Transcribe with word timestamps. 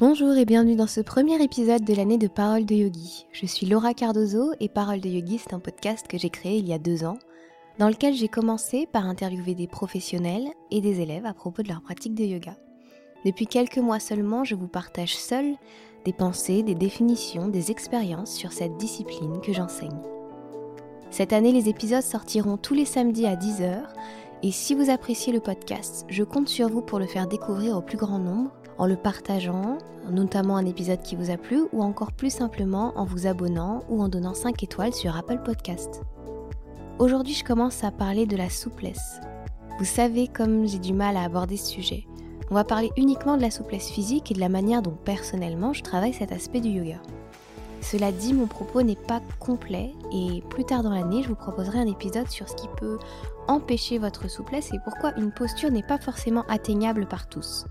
Bonjour 0.00 0.34
et 0.34 0.46
bienvenue 0.46 0.76
dans 0.76 0.86
ce 0.86 1.02
premier 1.02 1.42
épisode 1.42 1.84
de 1.84 1.92
l'année 1.92 2.16
de 2.16 2.26
Parole 2.26 2.64
de 2.64 2.74
Yogi. 2.74 3.26
Je 3.32 3.44
suis 3.44 3.66
Laura 3.66 3.92
Cardozo 3.92 4.52
et 4.58 4.70
Parole 4.70 5.02
de 5.02 5.10
Yogi, 5.10 5.36
c'est 5.36 5.52
un 5.52 5.58
podcast 5.58 6.08
que 6.08 6.16
j'ai 6.16 6.30
créé 6.30 6.56
il 6.56 6.66
y 6.66 6.72
a 6.72 6.78
deux 6.78 7.04
ans, 7.04 7.18
dans 7.78 7.88
lequel 7.88 8.14
j'ai 8.14 8.28
commencé 8.28 8.88
par 8.90 9.04
interviewer 9.04 9.54
des 9.54 9.66
professionnels 9.66 10.48
et 10.70 10.80
des 10.80 11.02
élèves 11.02 11.26
à 11.26 11.34
propos 11.34 11.62
de 11.62 11.68
leur 11.68 11.82
pratique 11.82 12.14
de 12.14 12.24
yoga. 12.24 12.56
Depuis 13.26 13.46
quelques 13.46 13.76
mois 13.76 14.00
seulement, 14.00 14.42
je 14.42 14.54
vous 14.54 14.68
partage 14.68 15.14
seul 15.14 15.56
des 16.06 16.14
pensées, 16.14 16.62
des 16.62 16.74
définitions, 16.74 17.48
des 17.48 17.70
expériences 17.70 18.32
sur 18.32 18.54
cette 18.54 18.78
discipline 18.78 19.42
que 19.42 19.52
j'enseigne. 19.52 20.00
Cette 21.10 21.34
année, 21.34 21.52
les 21.52 21.68
épisodes 21.68 22.00
sortiront 22.00 22.56
tous 22.56 22.72
les 22.72 22.86
samedis 22.86 23.26
à 23.26 23.36
10h 23.36 23.82
et 24.42 24.50
si 24.50 24.74
vous 24.74 24.88
appréciez 24.88 25.30
le 25.30 25.40
podcast, 25.40 26.06
je 26.08 26.24
compte 26.24 26.48
sur 26.48 26.70
vous 26.70 26.80
pour 26.80 26.98
le 26.98 27.06
faire 27.06 27.28
découvrir 27.28 27.76
au 27.76 27.82
plus 27.82 27.98
grand 27.98 28.18
nombre 28.18 28.50
en 28.80 28.86
le 28.86 28.96
partageant, 28.96 29.76
notamment 30.10 30.56
un 30.56 30.64
épisode 30.64 31.02
qui 31.02 31.14
vous 31.14 31.30
a 31.30 31.36
plu, 31.36 31.64
ou 31.74 31.82
encore 31.82 32.12
plus 32.12 32.30
simplement 32.30 32.94
en 32.96 33.04
vous 33.04 33.26
abonnant 33.26 33.84
ou 33.90 34.02
en 34.02 34.08
donnant 34.08 34.32
5 34.32 34.62
étoiles 34.62 34.94
sur 34.94 35.14
Apple 35.14 35.40
Podcast. 35.44 36.00
Aujourd'hui, 36.98 37.34
je 37.34 37.44
commence 37.44 37.84
à 37.84 37.90
parler 37.90 38.24
de 38.24 38.38
la 38.38 38.48
souplesse. 38.48 39.20
Vous 39.78 39.84
savez 39.84 40.28
comme 40.28 40.66
j'ai 40.66 40.78
du 40.78 40.94
mal 40.94 41.18
à 41.18 41.24
aborder 41.24 41.58
ce 41.58 41.66
sujet. 41.66 42.06
On 42.50 42.54
va 42.54 42.64
parler 42.64 42.90
uniquement 42.96 43.36
de 43.36 43.42
la 43.42 43.50
souplesse 43.50 43.90
physique 43.90 44.30
et 44.30 44.34
de 44.34 44.40
la 44.40 44.48
manière 44.48 44.80
dont 44.80 44.96
personnellement 45.04 45.74
je 45.74 45.82
travaille 45.82 46.14
cet 46.14 46.32
aspect 46.32 46.60
du 46.60 46.70
yoga. 46.70 47.02
Cela 47.82 48.12
dit, 48.12 48.32
mon 48.32 48.46
propos 48.46 48.80
n'est 48.80 48.96
pas 48.96 49.20
complet 49.38 49.92
et 50.10 50.42
plus 50.48 50.64
tard 50.64 50.82
dans 50.82 50.90
l'année, 50.90 51.22
je 51.22 51.28
vous 51.28 51.34
proposerai 51.34 51.78
un 51.80 51.86
épisode 51.86 52.28
sur 52.28 52.48
ce 52.48 52.54
qui 52.54 52.68
peut 52.78 52.98
empêcher 53.46 53.98
votre 53.98 54.30
souplesse 54.30 54.72
et 54.72 54.78
pourquoi 54.84 55.12
une 55.18 55.32
posture 55.32 55.70
n'est 55.70 55.82
pas 55.82 55.98
forcément 55.98 56.46
atteignable 56.48 57.06
par 57.06 57.28
tous. 57.28 57.66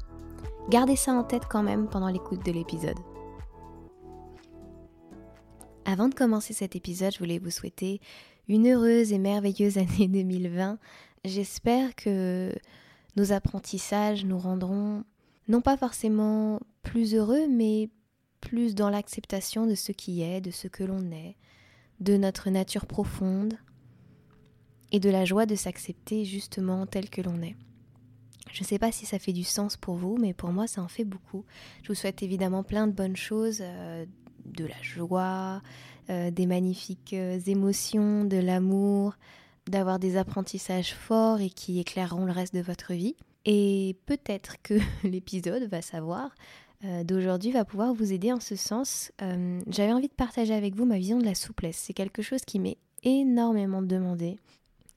Gardez 0.70 0.96
ça 0.96 1.14
en 1.14 1.24
tête 1.24 1.48
quand 1.50 1.64
même 1.64 1.88
pendant 1.88 2.10
l'écoute 2.10 2.46
de 2.46 2.52
l'épisode. 2.52 3.00
Avant 5.84 6.10
de 6.10 6.14
commencer 6.14 6.54
cet 6.54 6.76
épisode, 6.76 7.12
je 7.12 7.18
voulais 7.18 7.40
vous 7.40 7.50
souhaiter 7.50 8.00
une 8.48 8.68
heureuse 8.68 9.12
et 9.12 9.18
merveilleuse 9.18 9.78
année 9.80 10.08
2020. 10.08 10.78
J'espère 11.26 11.96
que 11.96 12.54
nos 13.16 13.32
apprentissages 13.32 14.26
nous 14.26 14.38
rendront 14.38 15.04
non 15.48 15.62
pas 15.62 15.76
forcément 15.76 16.60
plus 16.84 17.16
heureux, 17.16 17.48
mais 17.48 17.90
plus 18.40 18.76
dans 18.76 18.92
l'acceptation 18.92 19.66
de 19.66 19.74
ce 19.74 19.92
qui 19.92 20.22
est, 20.22 20.40
de 20.40 20.52
ce 20.52 20.68
que 20.68 20.84
l'on 20.84 21.12
est, 21.12 21.36
de 22.00 22.16
notre 22.16 22.52
nature 22.52 22.86
profonde 22.86 23.56
et 24.92 25.00
de 25.00 25.10
la 25.10 25.26
joie 25.26 25.48
de 25.48 25.56
s'accepter 25.56 26.26
justement 26.26 26.86
tel 26.86 27.10
que 27.10 27.22
l'on 27.22 27.42
est. 27.42 27.56
Je 28.52 28.64
ne 28.64 28.66
sais 28.66 28.80
pas 28.80 28.92
si 28.92 29.06
ça 29.06 29.20
fait 29.20 29.34
du 29.34 29.44
sens 29.44 29.78
pour 29.78 29.96
vous, 29.96 30.18
mais 30.18 30.34
pour 30.34 30.50
moi, 30.50 30.68
ça 30.68 30.82
en 30.82 30.88
fait 30.88 31.06
beaucoup. 31.06 31.46
Je 31.84 31.90
vous 31.90 31.96
souhaite 31.96 32.24
évidemment 32.24 32.64
plein 32.64 32.88
de 32.88 32.92
bonnes 32.92 33.16
choses, 33.16 33.60
euh, 33.62 34.06
de 34.46 34.66
la 34.66 34.82
joie, 34.82 35.62
euh, 36.10 36.32
des 36.32 36.46
magnifiques 36.46 37.14
euh, 37.14 37.40
émotions, 37.46 38.26
de 38.26 38.38
l'amour, 38.38 39.16
d'avoir 39.68 40.00
des 40.00 40.18
apprentissages 40.18 40.94
forts 40.94 41.42
et 41.42 41.50
qui 41.50 41.80
éclaireront 41.80 42.26
le 42.26 42.32
reste 42.32 42.56
de 42.56 42.62
votre 42.62 42.94
vie. 42.94 43.16
Et 43.46 43.96
peut-être 44.06 44.56
que 44.64 44.76
l'épisode, 45.04 45.64
va 45.70 45.82
savoir, 45.82 46.32
d'aujourd'hui 47.04 47.52
va 47.52 47.66
pouvoir 47.66 47.94
vous 47.94 48.14
aider 48.14 48.32
en 48.32 48.40
ce 48.40 48.56
sens. 48.56 49.12
J'avais 49.68 49.92
envie 49.92 50.08
de 50.08 50.14
partager 50.14 50.54
avec 50.54 50.76
vous 50.76 50.86
ma 50.86 50.98
vision 50.98 51.18
de 51.18 51.26
la 51.26 51.36
souplesse. 51.36 51.76
C'est 51.76 51.94
quelque 51.94 52.22
chose 52.22 52.42
qui 52.46 52.58
m'est 52.58 52.78
énormément 53.04 53.82
demandé 53.82 54.38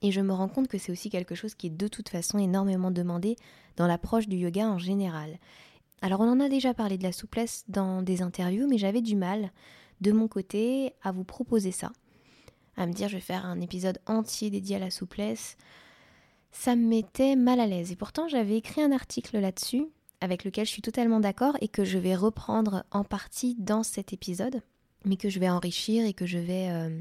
et 0.02 0.10
je 0.10 0.20
me 0.20 0.32
rends 0.32 0.48
compte 0.48 0.68
que 0.68 0.78
c'est 0.78 0.92
aussi 0.92 1.08
quelque 1.08 1.34
chose 1.34 1.54
qui 1.54 1.68
est 1.68 1.70
de 1.70 1.88
toute 1.88 2.08
façon 2.08 2.38
énormément 2.38 2.90
demandé 2.90 3.36
dans 3.76 3.86
l'approche 3.86 4.28
du 4.28 4.36
yoga 4.36 4.68
en 4.68 4.78
général. 4.78 5.38
Alors 6.02 6.20
on 6.20 6.28
en 6.28 6.40
a 6.40 6.48
déjà 6.48 6.74
parlé 6.74 6.98
de 6.98 7.04
la 7.04 7.12
souplesse 7.12 7.64
dans 7.68 8.02
des 8.02 8.22
interviews, 8.22 8.68
mais 8.68 8.78
j'avais 8.78 9.00
du 9.00 9.14
mal 9.14 9.52
de 10.00 10.10
mon 10.10 10.26
côté 10.26 10.94
à 11.02 11.12
vous 11.12 11.24
proposer 11.24 11.70
ça. 11.70 11.92
À 12.76 12.86
me 12.86 12.92
dire 12.92 13.08
je 13.08 13.14
vais 13.14 13.20
faire 13.20 13.46
un 13.46 13.60
épisode 13.60 14.00
entier 14.06 14.50
dédié 14.50 14.76
à 14.76 14.80
la 14.80 14.90
souplesse. 14.90 15.56
Ça 16.50 16.74
me 16.74 16.86
mettait 16.86 17.36
mal 17.36 17.60
à 17.60 17.66
l'aise. 17.66 17.92
Et 17.92 17.96
pourtant 17.96 18.26
j'avais 18.26 18.56
écrit 18.56 18.82
un 18.82 18.92
article 18.92 19.38
là-dessus 19.38 19.86
avec 20.20 20.44
lequel 20.44 20.66
je 20.66 20.70
suis 20.70 20.82
totalement 20.82 21.20
d'accord 21.20 21.56
et 21.60 21.68
que 21.68 21.84
je 21.84 21.98
vais 21.98 22.14
reprendre 22.14 22.84
en 22.90 23.04
partie 23.04 23.56
dans 23.58 23.82
cet 23.82 24.12
épisode, 24.12 24.62
mais 25.04 25.16
que 25.16 25.28
je 25.28 25.38
vais 25.38 25.48
enrichir 25.48 26.04
et 26.04 26.12
que 26.12 26.26
je 26.26 26.38
vais... 26.38 26.68
Euh, 26.70 27.00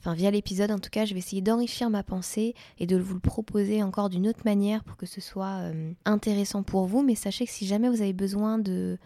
enfin 0.00 0.14
via 0.14 0.30
l'épisode 0.30 0.70
en 0.70 0.78
tout 0.78 0.90
cas, 0.90 1.04
je 1.04 1.14
vais 1.14 1.18
essayer 1.18 1.42
d'enrichir 1.42 1.90
ma 1.90 2.02
pensée 2.02 2.54
et 2.78 2.86
de 2.86 2.96
vous 2.96 3.14
le 3.14 3.20
proposer 3.20 3.82
encore 3.82 4.08
d'une 4.08 4.26
autre 4.26 4.42
manière 4.44 4.82
pour 4.84 4.96
que 4.96 5.06
ce 5.06 5.20
soit 5.20 5.60
euh, 5.62 5.92
intéressant 6.04 6.62
pour 6.62 6.86
vous. 6.86 7.02
Mais 7.02 7.14
sachez 7.14 7.46
que 7.46 7.52
si 7.52 7.66
jamais 7.66 7.88
vous 7.88 8.02
avez 8.02 8.12
besoin 8.12 8.58
de, 8.58 8.98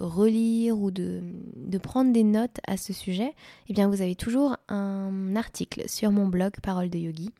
relire 0.00 0.78
ou 0.78 0.90
de, 0.90 1.22
de, 1.56 1.78
prendre 1.78 2.12
des 2.12 2.24
notes 2.24 2.60
à 2.66 2.76
ce 2.76 2.92
sujet, 2.92 3.34
eh 3.68 3.72
bien 3.72 3.88
vous 3.88 4.02
avez 4.02 4.14
toujours 4.14 4.56
un 4.68 5.34
article 5.34 5.88
sur 5.88 6.10
mon 6.12 6.28
blog 6.28 6.52
Parole 6.62 6.90
de 6.90 6.98
Yogi. 6.98 7.30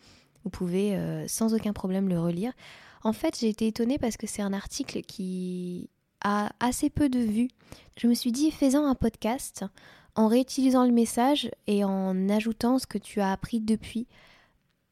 Vous 0.45 0.51
pouvez 0.51 0.95
euh, 0.97 1.27
sans 1.27 1.55
aucun 1.55 1.73
problème 1.73 2.09
le 2.09 2.21
relire. 2.21 2.53
En 3.03 3.13
fait, 3.13 3.39
j'ai 3.39 3.49
été 3.49 3.67
étonnée 3.67 3.99
parce 3.99 4.17
que 4.17 4.27
c'est 4.27 4.43
un 4.43 4.53
article 4.53 5.03
qui 5.03 5.91
a 6.23 6.51
assez 6.59 6.91
peu 6.91 7.09
de 7.09 7.19
vues. 7.19 7.49
Je 7.99 8.07
me 8.07 8.15
suis 8.15 8.33
dit, 8.33 8.51
faisant 8.51 8.87
un 8.87 8.95
podcast, 8.95 9.65
en 10.17 10.29
réutilisant 10.29 10.85
le 10.85 10.93
message 10.93 11.51
et 11.67 11.85
en 11.85 12.29
ajoutant 12.29 12.79
ce 12.79 12.87
que 12.87 12.99
tu 12.99 13.21
as 13.21 13.33
appris 13.33 13.61
depuis. 13.61 14.07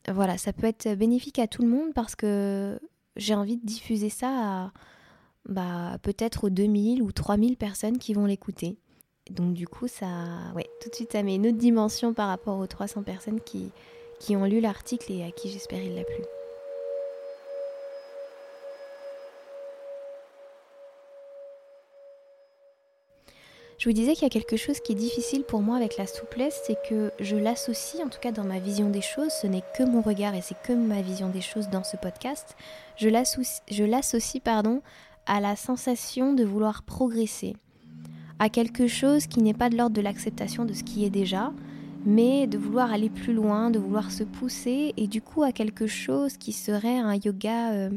Voilà, 0.09 0.37
ça 0.37 0.53
peut 0.53 0.67
être 0.67 0.95
bénéfique 0.95 1.39
à 1.39 1.47
tout 1.47 1.63
le 1.63 1.69
monde 1.69 1.95
parce 1.95 2.17
que 2.17 2.81
j'ai 3.17 3.35
envie 3.35 3.57
de 3.57 3.65
diffuser 3.65 4.09
ça 4.09 4.29
à 4.31 4.73
bah, 5.49 5.99
peut-être 6.03 6.45
aux 6.45 6.51
2000 6.51 7.03
ou 7.03 7.13
3000 7.13 7.57
personnes 7.57 7.99
qui 7.99 8.15
vont 8.15 8.27
l'écouter. 8.27 8.79
Donc 9.31 9.55
du 9.55 9.69
coup, 9.69 9.89
ça, 9.89 10.07
ouais, 10.55 10.69
tout 10.81 10.89
de 10.89 10.95
suite, 10.95 11.13
ça 11.13 11.23
met 11.23 11.37
une 11.37 11.47
autre 11.47 11.59
dimension 11.59 12.13
par 12.13 12.29
rapport 12.29 12.59
aux 12.59 12.67
300 12.67 13.03
personnes 13.03 13.41
qui, 13.41 13.71
qui 14.21 14.37
ont 14.37 14.45
lu 14.45 14.61
l'article 14.61 15.13
et 15.13 15.25
à 15.25 15.31
qui 15.31 15.51
j'espère 15.51 15.83
il 15.83 15.95
l'a 15.95 16.05
plu. 16.05 16.23
Je 23.83 23.89
vous 23.89 23.95
disais 23.95 24.13
qu'il 24.13 24.23
y 24.23 24.27
a 24.27 24.31
quelque 24.31 24.57
chose 24.57 24.79
qui 24.79 24.93
est 24.93 24.95
difficile 24.95 25.43
pour 25.43 25.61
moi 25.61 25.75
avec 25.75 25.97
la 25.97 26.07
souplesse, 26.07 26.63
c'est 26.65 26.77
que 26.89 27.11
je 27.19 27.35
l'associe, 27.35 28.01
en 28.01 28.09
tout 28.09 28.21
cas 28.21 28.31
dans 28.31 28.45
ma 28.45 28.61
vision 28.61 28.89
des 28.91 29.01
choses, 29.01 29.33
ce 29.33 29.49
n'est 29.49 29.65
que 29.77 29.83
mon 29.83 30.03
regard 30.03 30.37
et 30.37 30.41
c'est 30.41 30.55
que 30.63 30.73
ma 30.73 31.03
vision 31.03 31.31
des 31.31 31.41
choses 31.41 31.69
dans 31.69 31.83
ce 31.83 31.97
podcast, 31.97 32.55
je 32.97 33.09
l'associe 33.09 34.41
à 35.27 35.41
la 35.41 35.57
sensation 35.57 36.33
de 36.33 36.45
vouloir 36.45 36.85
progresser, 36.85 37.57
à 38.39 38.49
quelque 38.49 38.87
chose 38.87 39.27
qui 39.27 39.43
n'est 39.43 39.53
pas 39.53 39.69
de 39.69 39.77
l'ordre 39.77 39.97
de 39.97 40.01
l'acceptation 40.01 40.65
de 40.65 40.75
ce 40.75 40.85
qui 40.85 41.05
est 41.05 41.11
déjà, 41.11 41.53
mais 42.07 42.47
de 42.47 42.59
vouloir 42.59 42.93
aller 42.93 43.11
plus 43.11 43.33
loin, 43.33 43.73
de 43.73 43.81
vouloir 43.81 44.13
se 44.13 44.23
pousser, 44.23 44.95
et 44.97 45.09
du 45.09 45.21
coup 45.21 45.43
à 45.43 45.51
quelque 45.51 45.89
chose 45.89 46.37
qui 46.37 46.53
serait 46.53 46.99
un 46.99 47.17
yoga 47.17 47.73
euh, 47.73 47.91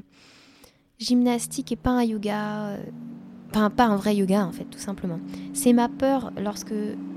gymnastique 0.97 1.72
et 1.72 1.75
pas 1.75 1.91
un 1.91 2.03
yoga 2.03 2.69
euh, 2.69 2.78
Enfin, 3.56 3.70
pas 3.70 3.86
un 3.86 3.96
vrai 3.96 4.18
yoga 4.18 4.46
en 4.46 4.52
fait, 4.52 4.66
tout 4.66 4.80
simplement. 4.80 5.18
C'est 5.54 5.72
ma 5.72 5.88
peur 5.88 6.34
lorsque 6.38 6.74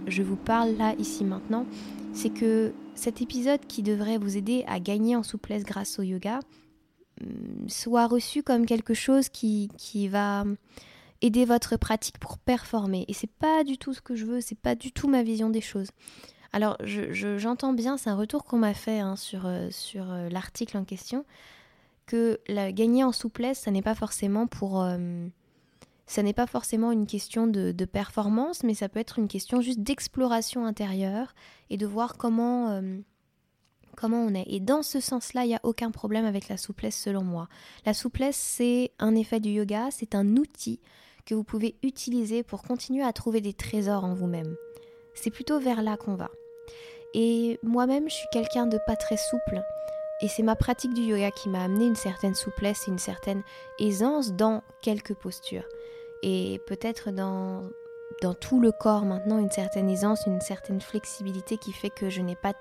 je 0.06 0.22
vous 0.22 0.36
parle 0.36 0.76
là, 0.76 0.94
ici, 0.96 1.24
maintenant, 1.24 1.66
c'est 2.12 2.30
que 2.30 2.72
cet 2.94 3.20
épisode 3.20 3.58
qui 3.66 3.82
devrait 3.82 4.18
vous 4.18 4.36
aider 4.36 4.64
à 4.68 4.78
gagner 4.78 5.16
en 5.16 5.24
souplesse 5.24 5.64
grâce 5.64 5.98
au 5.98 6.02
yoga 6.02 6.38
mm, 7.20 7.68
soit 7.68 8.06
reçu 8.06 8.44
comme 8.44 8.66
quelque 8.66 8.94
chose 8.94 9.28
qui, 9.28 9.68
va 10.12 10.44
aider 11.22 11.44
votre 11.44 11.76
pratique 11.76 12.18
pour 12.18 12.38
performer. 12.38 13.04
Et 13.08 13.14
c'est 13.14 13.32
pas 13.32 13.64
du 13.64 13.76
tout 13.76 13.92
ce 13.92 14.00
que 14.00 14.14
je 14.14 14.24
veux, 14.24 14.40
c'est 14.40 14.58
pas 14.60 14.76
du 14.76 14.92
tout 14.92 15.08
ma 15.08 15.24
vision 15.24 15.50
des 15.50 15.60
choses. 15.60 15.88
Alors 16.52 16.76
j'entends 16.84 17.72
bien, 17.72 17.96
c'est 17.96 18.10
un 18.10 18.16
retour 18.16 18.44
qu'on 18.44 18.58
m'a 18.58 18.74
fait 18.74 19.00
hein, 19.00 19.16
sur, 19.16 19.44
euh, 19.46 19.70
euh, 19.96 20.28
l'article 20.28 20.76
en 20.76 20.84
question, 20.84 21.24
que 22.06 22.38
gagner 22.70 23.02
en 23.02 23.10
souplesse, 23.10 23.58
ça 23.58 23.72
n'est 23.72 23.82
pas 23.82 23.96
forcément 23.96 24.46
pour, 24.46 24.84
euh, 24.84 25.26
ça 26.08 26.22
n'est 26.22 26.32
pas 26.32 26.46
forcément 26.46 26.90
une 26.90 27.06
question 27.06 27.46
de, 27.46 27.84
performance, 27.84 28.64
mais 28.64 28.74
ça 28.74 28.88
peut 28.88 28.98
être 28.98 29.18
une 29.18 29.28
question 29.28 29.60
juste 29.60 29.80
d'exploration 29.80 30.64
intérieure 30.64 31.34
et 31.68 31.76
de 31.76 31.86
voir 31.86 32.16
comment, 32.16 32.70
euh, 32.70 32.98
comment 33.94 34.22
on 34.22 34.34
est. 34.34 34.46
Et 34.46 34.58
dans 34.58 34.82
ce 34.82 35.00
sens-là, 35.00 35.44
il 35.44 35.48
n'y 35.48 35.54
a 35.54 35.60
aucun 35.62 35.90
problème 35.90 36.24
avec 36.24 36.48
la 36.48 36.56
souplesse 36.56 36.96
selon 36.96 37.22
moi. 37.22 37.48
La 37.84 37.92
souplesse, 37.92 38.36
c'est 38.36 38.92
un 38.98 39.14
effet 39.14 39.38
du 39.38 39.50
yoga, 39.50 39.88
c'est 39.90 40.14
un 40.14 40.36
outil 40.38 40.80
que 41.26 41.34
vous 41.34 41.44
pouvez 41.44 41.76
utiliser 41.82 42.42
pour 42.42 42.62
continuer 42.62 43.04
à 43.04 43.12
trouver 43.12 43.42
des 43.42 43.52
trésors 43.52 44.04
en 44.04 44.14
vous-même. 44.14 44.56
C'est 45.14 45.30
plutôt 45.30 45.60
vers 45.60 45.82
là 45.82 45.98
qu'on 45.98 46.14
va. 46.14 46.30
Et 47.12 47.58
moi-même, 47.62 48.08
je 48.08 48.14
suis 48.14 48.28
quelqu'un 48.32 48.66
de 48.66 48.78
pas 48.86 48.96
très 48.96 49.18
souple. 49.18 49.62
Et 50.22 50.28
c'est 50.28 50.42
ma 50.42 50.56
pratique 50.56 50.94
du 50.94 51.02
yoga 51.02 51.30
qui 51.30 51.50
m'a 51.50 51.62
amené 51.62 51.86
une 51.86 51.96
certaine 51.96 52.34
souplesse 52.34 52.88
et 52.88 52.90
une 52.90 52.98
certaine 52.98 53.42
aisance 53.78 54.32
dans 54.32 54.62
quelques 54.80 55.14
postures 55.14 55.64
et 56.22 56.60
peut-être 56.66 57.10
dans, 57.10 57.70
tout 58.40 58.60
le 58.60 58.72
corps 58.72 59.04
maintenant 59.04 59.38
une 59.38 59.50
certaine 59.50 59.88
aisance, 59.88 60.26
une 60.26 60.40
certaine 60.40 60.80
flexibilité 60.80 61.56
qui 61.56 61.72
fait 61.72 61.90
que 61.90 62.10
je 62.10 62.20
n'ai 62.20 62.36
pas 62.36 62.54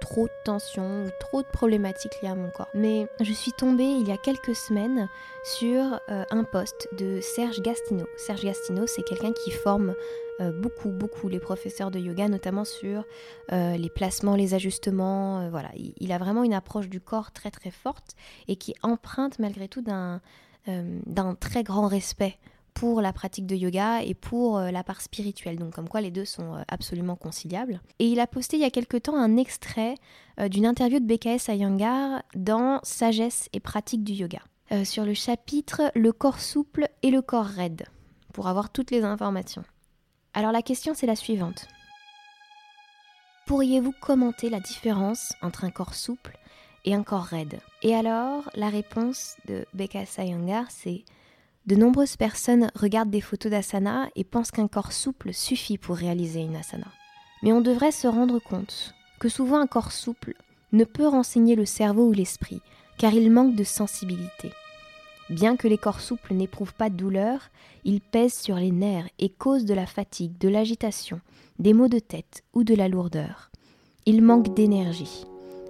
trop 0.00 0.26
de 0.26 0.32
tensions 0.44 1.04
ou 1.04 1.10
trop 1.20 1.42
de 1.42 1.48
problématiques 1.48 2.20
liées 2.20 2.28
à 2.28 2.34
mon 2.34 2.50
corps. 2.50 2.68
Mais 2.74 3.06
je 3.20 3.32
suis 3.32 3.52
tombée 3.52 3.84
il 3.84 4.06
y 4.06 4.12
a 4.12 4.18
quelques 4.18 4.54
semaines 4.54 5.08
sur 5.44 6.00
euh, 6.10 6.24
un 6.30 6.44
post 6.44 6.88
de 6.98 7.20
Serge 7.20 7.62
Gastino. 7.62 8.04
Serge 8.16 8.42
Gastino, 8.42 8.86
c'est 8.86 9.02
quelqu'un 9.02 9.32
qui 9.32 9.50
forme 9.50 9.94
euh, 10.40 10.50
beaucoup, 10.52 10.90
beaucoup 10.90 11.28
les 11.28 11.38
professeurs 11.38 11.90
de 11.90 12.00
yoga, 12.00 12.28
notamment 12.28 12.64
sur 12.64 13.04
euh, 13.52 13.76
les 13.76 13.88
placements, 13.88 14.34
les 14.34 14.52
ajustements. 14.52 15.48
voilà, 15.48 15.70
il, 15.74 16.12
a 16.12 16.18
vraiment 16.18 16.42
une 16.42 16.54
approche 16.54 16.88
du 16.88 17.00
corps 17.00 17.30
très 17.30 17.50
très 17.50 17.70
forte 17.70 18.14
et 18.48 18.56
qui 18.56 18.74
emprunte 18.82 19.38
malgré 19.38 19.68
tout 19.68 19.82
d'un 19.82 20.20
très 21.40 21.62
grand 21.62 21.86
respect 21.86 22.36
pour 22.74 23.00
la 23.00 23.12
pratique 23.12 23.46
de 23.46 23.54
yoga 23.54 24.02
et 24.02 24.14
pour 24.14 24.58
euh, 24.58 24.70
la 24.70 24.82
part 24.82 25.00
spirituelle. 25.00 25.58
Donc 25.58 25.72
comme 25.72 25.88
quoi 25.88 26.00
les 26.00 26.10
deux 26.10 26.24
sont 26.24 26.54
euh, 26.54 26.62
absolument 26.68 27.16
conciliables. 27.16 27.80
Et 28.00 28.08
il 28.08 28.20
a 28.20 28.26
posté 28.26 28.56
il 28.56 28.60
y 28.60 28.66
a 28.66 28.70
quelque 28.70 28.96
temps 28.96 29.16
un 29.16 29.36
extrait 29.36 29.94
euh, 30.40 30.48
d'une 30.48 30.66
interview 30.66 30.98
de 30.98 31.06
BKS 31.06 31.48
Iyengar 31.48 32.22
dans 32.34 32.80
Sagesse 32.82 33.48
et 33.52 33.60
pratique 33.60 34.04
du 34.04 34.12
yoga. 34.12 34.40
sur 34.84 35.04
le 35.04 35.14
chapitre 35.14 35.92
Le 35.94 36.12
corps 36.12 36.40
souple 36.40 36.88
et 37.02 37.10
le 37.10 37.22
corps 37.22 37.46
raide, 37.46 37.84
pour 38.32 38.48
avoir 38.48 38.70
toutes 38.70 38.90
les 38.90 39.04
informations. 39.04 39.64
Alors 40.32 40.52
la 40.52 40.62
question 40.62 40.94
c'est 40.94 41.06
la 41.06 41.16
suivante. 41.16 41.68
Pourriez-vous 43.46 43.92
commenter 44.00 44.50
la 44.50 44.58
différence 44.58 45.34
entre 45.42 45.64
un 45.64 45.70
corps 45.70 45.94
souple 45.94 46.36
et 46.84 46.94
un 46.94 47.04
corps 47.04 47.24
raide? 47.24 47.60
Et 47.82 47.94
alors 47.94 48.50
la 48.54 48.68
réponse 48.68 49.36
de 49.46 49.64
BKS 49.74 50.18
Iyengar 50.18 50.70
c'est 50.70 51.04
de 51.66 51.76
nombreuses 51.76 52.16
personnes 52.16 52.70
regardent 52.74 53.10
des 53.10 53.20
photos 53.20 53.50
d'asana 53.50 54.08
et 54.16 54.24
pensent 54.24 54.50
qu'un 54.50 54.68
corps 54.68 54.92
souple 54.92 55.32
suffit 55.32 55.78
pour 55.78 55.96
réaliser 55.96 56.40
une 56.40 56.56
asana. 56.56 56.86
Mais 57.42 57.52
on 57.52 57.60
devrait 57.60 57.92
se 57.92 58.06
rendre 58.06 58.38
compte 58.38 58.94
que 59.18 59.28
souvent 59.28 59.58
un 59.58 59.66
corps 59.66 59.92
souple 59.92 60.34
ne 60.72 60.84
peut 60.84 61.06
renseigner 61.06 61.54
le 61.54 61.64
cerveau 61.64 62.08
ou 62.08 62.12
l'esprit, 62.12 62.60
car 62.98 63.14
il 63.14 63.30
manque 63.30 63.54
de 63.54 63.64
sensibilité. 63.64 64.52
Bien 65.30 65.56
que 65.56 65.68
les 65.68 65.78
corps 65.78 66.00
souples 66.00 66.34
n'éprouvent 66.34 66.74
pas 66.74 66.90
de 66.90 66.96
douleur, 66.96 67.48
ils 67.84 68.02
pèsent 68.02 68.38
sur 68.38 68.56
les 68.56 68.70
nerfs 68.70 69.08
et 69.18 69.30
causent 69.30 69.64
de 69.64 69.72
la 69.72 69.86
fatigue, 69.86 70.36
de 70.38 70.48
l'agitation, 70.48 71.20
des 71.58 71.72
maux 71.72 71.88
de 71.88 71.98
tête 71.98 72.42
ou 72.52 72.62
de 72.62 72.74
la 72.74 72.88
lourdeur. 72.88 73.50
Ils 74.04 74.20
manquent 74.20 74.54
d'énergie. 74.54 75.24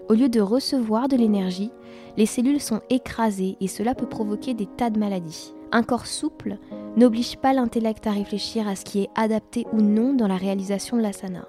Au 0.08 0.14
lieu 0.14 0.28
de 0.28 0.40
recevoir 0.40 1.06
de 1.06 1.16
l'énergie, 1.16 1.70
les 2.16 2.26
cellules 2.26 2.60
sont 2.60 2.80
écrasées 2.90 3.56
et 3.60 3.68
cela 3.68 3.94
peut 3.94 4.08
provoquer 4.08 4.54
des 4.54 4.66
tas 4.66 4.90
de 4.90 4.98
maladies. 4.98 5.52
Un 5.74 5.82
corps 5.82 6.06
souple 6.06 6.58
n'oblige 6.96 7.36
pas 7.36 7.52
l'intellect 7.52 8.06
à 8.06 8.12
réfléchir 8.12 8.68
à 8.68 8.76
ce 8.76 8.84
qui 8.84 9.02
est 9.02 9.10
adapté 9.16 9.66
ou 9.72 9.82
non 9.82 10.14
dans 10.14 10.28
la 10.28 10.36
réalisation 10.36 10.96
de 10.96 11.02
l'asana. 11.02 11.48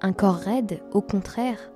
Un 0.00 0.14
corps 0.14 0.36
raide, 0.36 0.80
au 0.94 1.02
contraire, 1.02 1.70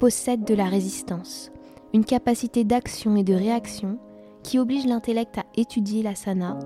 possède 0.00 0.42
de 0.42 0.54
la 0.54 0.64
résistance, 0.64 1.52
une 1.94 2.04
capacité 2.04 2.64
d'action 2.64 3.14
et 3.14 3.22
de 3.22 3.32
réaction 3.32 3.96
qui 4.42 4.58
oblige 4.58 4.86
l'intellect 4.86 5.38
à 5.38 5.44
étudier 5.56 6.02
l'asana 6.02 6.58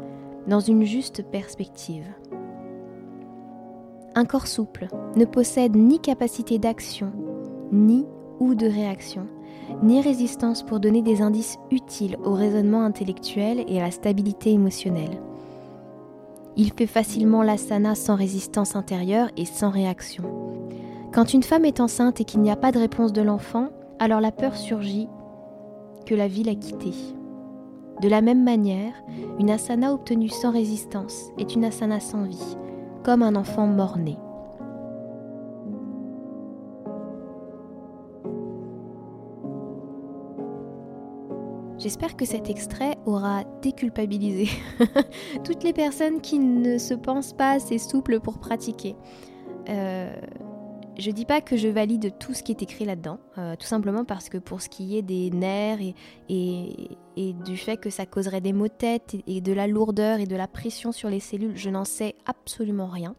dans 0.47 0.61
une 0.61 0.85
juste 0.85 1.25
perspective. 1.31 2.09
Un 4.15 4.25
corps 4.25 4.47
souple 4.47 4.89
ne 5.15 5.27
possède 5.27 5.77
ni 5.77 6.01
capacité 6.01 6.59
d'action, 6.59 7.13
ni 7.71 8.07
ou 8.39 8.55
de 8.55 8.67
réaction, 8.67 9.27
ni 9.83 10.01
résistance 10.01 10.63
pour 10.63 10.81
donner 10.81 11.03
des 11.03 11.23
indices 11.23 11.59
utiles 11.71 12.17
au 12.25 12.33
raisonnement 12.33 12.83
intellectuel 12.83 13.65
et 13.67 13.81
à 13.81 13.85
la 13.85 13.91
stabilité 13.91 14.51
émotionnelle. 14.53 15.21
Il 16.57 16.73
fait 16.73 16.87
facilement 16.87 17.43
l'asana 17.43 17.95
sans 17.95 18.17
résistance 18.17 18.77
intérieure 18.77 19.29
et 19.37 19.45
sans 19.45 19.71
réaction. 19.71 20.25
Quand 21.13 21.33
une 21.33 21.43
femme 21.43 21.65
est 21.65 21.81
enceinte 21.81 22.21
et 22.21 22.25
qu'il 22.25 22.41
n'y 22.41 22.51
a 22.51 22.57
pas 22.57 22.73
de 22.73 22.79
réponse 22.79 23.13
de 23.13 23.23
l'enfant, 23.23 23.69
alors 23.99 24.21
la 24.21 24.33
peur 24.33 24.57
surgit 24.57 25.09
que 26.07 26.15
la 26.15 26.29
vie 26.29 26.45
l'a 26.45 26.55
quittée. 26.55 26.95
De 28.01 28.09
la 28.09 28.21
même 28.21 28.43
manière, 28.43 28.95
une 29.39 29.51
asana 29.51 29.93
obtenue 29.93 30.29
sans 30.29 30.51
résistance 30.51 31.31
est 31.39 31.55
une 31.55 31.65
asana 31.65 32.01
sans 32.01 32.23
vie, 32.23 32.57
comme 33.05 33.23
un 33.23 33.37
enfant 33.37 33.67
mort-né. 33.67 34.17
J'espère 41.81 42.15
que 42.15 42.27
cet 42.27 42.51
extrait 42.51 42.99
aura 43.07 43.45
déculpabilisé 43.63 44.51
toutes 45.45 45.65
les 45.65 45.73
personnes 45.73 46.21
qui 46.21 46.39
ne 46.39 46.77
se 46.77 46.93
pensent 46.93 47.33
pas 47.33 47.53
assez 47.53 47.79
souples 47.79 48.21
pour 48.21 48.39
pratiquer. 48.39 48.97
Euh, 49.71 50.15
je 50.99 51.11
dis 51.11 51.25
pas 51.25 51.41
que 51.41 51.57
je 51.57 51.69
valide 51.69 52.19
tout 52.19 52.35
ce 52.35 52.43
qui 52.43 52.53
est 52.53 52.63
écrit 52.63 52.85
là-dedans, 52.85 53.19
euh, 53.39 53.57
tout 53.57 53.67
simplement 53.67 54.05
parce 54.05 54.29
que 54.29 54.37
pour 54.37 54.61
ce 54.61 54.69
qui 54.69 54.99
est 54.99 55.03
des 55.03 55.31
nerfs 55.31 55.79
et, 56.29 56.75
du 57.17 57.57
fait 57.57 57.79
que 57.79 57.89
ça 57.89 58.05
causerait 58.05 58.43
des 58.43 58.53
maux 58.53 58.69
de 58.69 58.75
tête 58.75 59.17
et, 59.27 59.41
de 59.41 59.53
la 59.55 59.67
lourdeur 59.67 60.21
et 60.21 60.27
de 60.27 60.37
la 60.37 60.49
pression 60.49 60.93
sur 60.93 61.09
les 61.09 61.21
cellules, 61.21 61.57
je 61.57 61.71
n'en 61.71 61.87
sais 61.87 62.15
absolument 62.27 62.89
rien. 62.89 63.17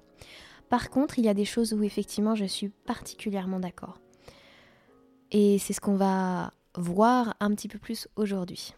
Par 0.69 0.91
contre, 0.91 1.17
il 1.17 1.25
y 1.25 1.29
a 1.29 1.33
des 1.33 1.45
choses 1.45 1.73
où 1.73 1.81
effectivement 1.81 2.35
je 2.35 2.45
suis 2.45 2.69
particulièrement 2.69 3.59
d'accord. 3.59 3.97
Et 5.31 5.57
c'est 5.57 5.73
ce 5.73 5.81
qu'on 5.81 5.95
va 5.95 6.51
voir 6.75 7.35
un 7.39 7.53
petit 7.53 7.68
peu 7.68 7.79
plus 7.79 8.07
aujourd'hui. 8.15 8.73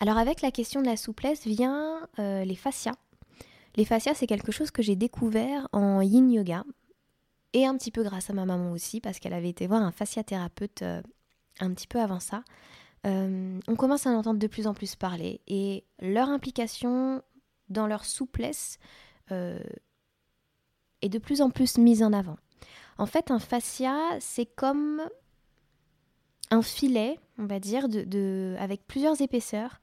Alors 0.00 0.18
avec 0.18 0.42
la 0.42 0.50
question 0.50 0.80
de 0.80 0.86
la 0.86 0.96
souplesse 0.96 1.46
vient 1.46 2.06
euh, 2.18 2.44
les 2.44 2.56
fascias. 2.56 2.96
Les 3.76 3.84
fascias, 3.84 4.14
c'est 4.14 4.26
quelque 4.26 4.52
chose 4.52 4.70
que 4.70 4.82
j'ai 4.82 4.96
découvert 4.96 5.68
en 5.72 6.00
yin 6.00 6.30
yoga 6.30 6.64
et 7.52 7.66
un 7.66 7.76
petit 7.76 7.90
peu 7.90 8.02
grâce 8.02 8.30
à 8.30 8.32
ma 8.32 8.44
maman 8.44 8.72
aussi 8.72 9.00
parce 9.00 9.18
qu'elle 9.18 9.32
avait 9.32 9.48
été 9.48 9.66
voir 9.66 9.82
un 9.82 9.92
fasciathérapeute 9.92 10.82
euh, 10.82 11.02
un 11.60 11.72
petit 11.72 11.86
peu 11.86 12.00
avant 12.00 12.20
ça. 12.20 12.42
Euh, 13.06 13.58
on 13.68 13.76
commence 13.76 14.06
à 14.06 14.10
en 14.10 14.14
entendre 14.14 14.38
de 14.38 14.46
plus 14.46 14.66
en 14.66 14.74
plus 14.74 14.96
parler 14.96 15.40
et 15.46 15.84
leur 16.00 16.28
implication 16.28 17.22
dans 17.68 17.86
leur 17.86 18.04
souplesse 18.04 18.78
est 19.30 21.08
de 21.08 21.18
plus 21.18 21.40
en 21.40 21.50
plus 21.50 21.78
mise 21.78 22.02
en 22.02 22.12
avant. 22.12 22.36
En 22.98 23.06
fait, 23.06 23.30
un 23.30 23.38
fascia, 23.38 23.96
c'est 24.20 24.46
comme 24.46 25.02
un 26.50 26.62
filet, 26.62 27.18
on 27.38 27.46
va 27.46 27.60
dire, 27.60 27.88
de, 27.88 28.56
avec 28.58 28.86
plusieurs 28.86 29.20
épaisseurs 29.20 29.80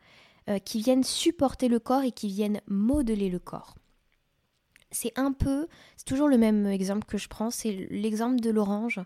euh, 0.50 0.60
qui 0.60 0.82
viennent 0.82 1.04
supporter 1.04 1.68
le 1.68 1.80
corps 1.80 2.04
et 2.04 2.12
qui 2.12 2.28
viennent 2.28 2.62
modeler 2.68 3.30
le 3.30 3.40
corps. 3.40 3.76
C'est 4.92 5.18
un 5.18 5.32
peu, 5.32 5.68
c'est 5.96 6.06
toujours 6.06 6.28
le 6.28 6.38
même 6.38 6.68
exemple 6.68 7.06
que 7.06 7.18
je 7.18 7.30
prends, 7.30 7.50
c'est 7.50 7.88
l'exemple 7.90 8.42
de 8.42 8.50
l'orange 8.50 9.00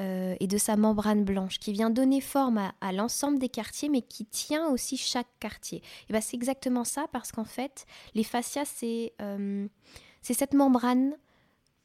euh, 0.00 0.34
et 0.40 0.46
de 0.46 0.58
sa 0.58 0.76
membrane 0.76 1.24
blanche 1.24 1.58
qui 1.58 1.72
vient 1.72 1.90
donner 1.90 2.20
forme 2.20 2.72
à, 2.80 2.92
l'ensemble 2.92 3.38
des 3.38 3.48
quartiers 3.48 3.88
mais 3.88 4.02
qui 4.02 4.26
tient 4.26 4.68
aussi 4.68 4.96
chaque 4.96 5.28
quartier. 5.38 5.82
Et 6.08 6.12
ben 6.12 6.20
c'est 6.20 6.36
exactement 6.36 6.84
ça 6.84 7.06
parce 7.12 7.30
qu'en 7.30 7.44
fait, 7.44 7.86
les 8.14 8.24
fascias, 8.24 8.64
c'est 8.64 9.12
euh, 9.22 9.66
c'est 10.20 10.34
cette 10.34 10.54
membrane, 10.54 11.14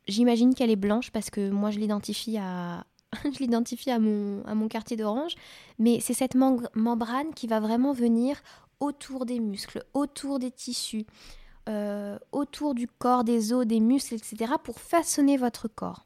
j'imagine 0.07 0.55
qu'elle 0.55 0.71
est 0.71 0.75
blanche 0.75 1.11
parce 1.11 1.29
que 1.29 1.49
moi 1.49 1.69
je 1.71 1.79
l'identifie 1.79 2.37
à, 2.37 2.85
je 3.23 3.39
l'identifie 3.39 3.91
à 3.91 3.99
mon, 3.99 4.67
quartier 4.67 4.97
d'orange, 4.97 5.35
mais 5.79 5.99
c'est 5.99 6.13
cette 6.13 6.35
membrane 6.35 7.33
qui 7.33 7.47
va 7.47 7.59
vraiment 7.59 7.93
venir 7.93 8.41
autour 8.79 9.25
des 9.25 9.39
muscles, 9.39 9.83
autour 9.93 10.39
des 10.39 10.51
tissus, 10.51 11.05
euh, 11.69 12.17
autour 12.31 12.75
du 12.75 12.87
corps, 12.87 13.23
des 13.23 13.53
os, 13.53 13.65
des 13.65 13.79
muscles, 13.79 14.15
etc., 14.15 14.53
pour 14.63 14.79
façonner 14.79 15.37
votre 15.37 15.67
corps. 15.67 16.05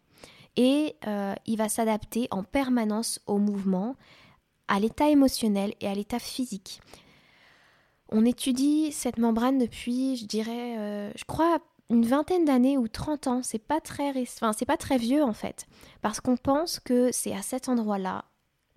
Et 0.58 0.96
euh, 1.08 1.34
il 1.46 1.58
va 1.58 1.70
s'adapter 1.70 2.28
en 2.32 2.44
permanence 2.44 3.20
au 3.26 3.38
mouvement, 3.38 3.96
à 4.68 4.80
l'état 4.80 5.10
émotionnel 5.10 5.74
et 5.82 5.88
à 5.88 5.94
l'état 5.94 6.20
physique. 6.20 6.82
On 8.10 8.26
étudie 8.26 8.92
cette 8.92 9.18
membrane 9.18 9.58
depuis, 9.58 10.18
je 10.18 10.26
dirais, 10.26 10.78
euh, 10.78 11.12
je 11.16 11.24
crois, 11.24 11.60
une 11.92 12.06
vingtaine 12.06 12.46
d'années 12.46 12.78
ou 12.78 12.88
30 12.88 13.28
ans, 13.28 13.42
c'est 13.44 13.60
pas 13.60 13.82
très 13.82 14.12
enfin, 14.22 14.54
c'est 14.54 14.66
pas 14.66 14.78
très 14.78 14.98
vieux 14.98 15.24
en 15.24 15.34
fait, 15.34 15.68
parce 16.02 16.22
qu'on 16.22 16.38
pense 16.38 16.80
que 16.80 17.12
c'est 17.12 17.34
à 17.34 17.42
cet 17.42 17.68
endroit-là 17.68 18.24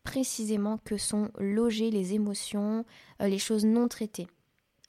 précisément 0.03 0.79
que 0.79 0.97
sont 0.97 1.31
logées 1.39 1.93
les 1.93 2.15
émotions, 2.15 2.85
euh, 3.23 3.29
les 3.29 3.39
choses 3.39 3.65
non 3.65 3.87
traitées. 3.87 4.27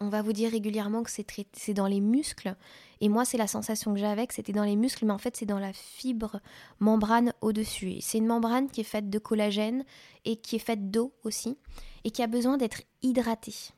On 0.01 0.09
va 0.09 0.23
vous 0.23 0.33
dire 0.33 0.51
régulièrement 0.51 1.03
que 1.03 1.11
c'est 1.11 1.73
dans 1.73 1.85
les 1.85 2.01
muscles, 2.01 2.55
et 2.99 3.09
moi 3.09 3.25
c'est 3.25 3.37
la 3.37 3.47
sensation 3.47 3.93
que 3.93 3.99
j'avais 3.99 4.25
que 4.25 4.33
c'était 4.33 4.53
dans 4.53 4.63
les 4.63 4.75
muscles, 4.75 5.05
mais 5.05 5.13
en 5.13 5.19
fait 5.19 5.37
c'est 5.37 5.45
dans 5.45 5.59
la 5.59 5.71
fibre 5.71 6.41
membrane 6.79 7.31
au-dessus. 7.41 7.97
C'est 8.01 8.17
une 8.17 8.25
membrane 8.25 8.69
qui 8.71 8.81
est 8.81 8.85
faite 8.85 9.11
de 9.11 9.19
collagène 9.19 9.85
et 10.25 10.37
qui 10.37 10.55
est 10.55 10.59
faite 10.59 10.89
d'eau 10.89 11.13
aussi, 11.23 11.59
et 12.03 12.09
qui 12.09 12.23
a 12.23 12.27
besoin 12.27 12.57
d'être 12.57 12.81
hydratée. 13.03 13.69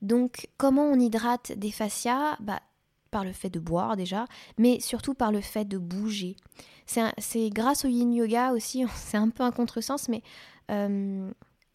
Donc 0.00 0.48
comment 0.58 0.86
on 0.86 0.98
hydrate 1.00 1.52
des 1.56 1.72
fascias? 1.72 2.36
Bah, 2.38 2.62
par 3.14 3.22
le 3.22 3.32
fait 3.32 3.48
de 3.48 3.60
boire 3.60 3.96
déjà, 3.96 4.26
mais 4.58 4.80
surtout 4.80 5.14
par 5.14 5.30
le 5.30 5.40
fait 5.40 5.64
de 5.64 5.78
bouger. 5.78 6.34
C'est 6.84 7.48
grâce 7.50 7.84
au 7.84 7.88
yin 7.88 8.12
yoga 8.12 8.50
aussi, 8.50 8.84
c'est 8.96 9.16
un 9.16 9.28
peu 9.28 9.44
un 9.44 9.52
contresens, 9.52 10.08
mais 10.08 10.22
euh, 10.72 11.30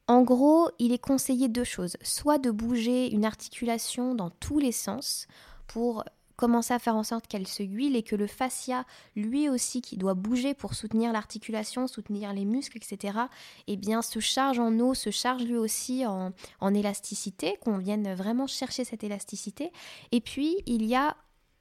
en 0.10 0.22
gros, 0.24 0.70
il 0.80 0.92
est 0.92 1.02
conseillé 1.02 1.48
deux 1.48 1.64
choses. 1.64 1.96
Soit 2.02 2.40
de 2.40 2.52
bouger 2.52 3.10
une 3.10 3.24
articulation 3.24 4.16
dans 4.16 4.32
tous 4.32 4.60
les 4.60 4.74
sens 4.74 5.28
pour 5.66 6.04
commencer 6.40 6.74
à 6.74 6.80
faire 6.80 6.96
en 6.96 7.04
sorte 7.04 7.28
qu'elle 7.28 7.48
se 7.48 7.64
huile 7.64 7.98
et 7.98 8.02
que 8.02 8.16
le 8.16 8.26
fascia, 8.26 8.86
lui 9.18 9.50
aussi, 9.50 9.82
qui 9.82 9.98
doit 9.98 10.14
bouger 10.14 10.54
pour 10.54 10.74
soutenir 10.74 11.12
l'articulation, 11.12 11.86
soutenir 11.86 12.32
les 12.32 12.46
muscles, 12.46 12.78
etc., 12.78 13.20
eh 13.68 13.76
bien, 13.76 14.02
se 14.02 14.20
charge 14.20 14.58
en 14.58 14.80
eau, 14.80 14.94
se 14.94 15.10
charge 15.10 15.44
lui 15.44 15.58
aussi 15.58 16.06
en, 16.06 16.32
en 16.62 16.74
élasticité, 16.74 17.58
qu'on 17.62 17.78
vienne 17.78 18.14
vraiment 18.14 18.48
chercher 18.48 18.86
cette 18.86 19.04
élasticité. 19.04 19.74
Et 20.14 20.22
puis, 20.22 20.56
il 20.66 20.86
y 20.86 20.96
a 20.96 21.18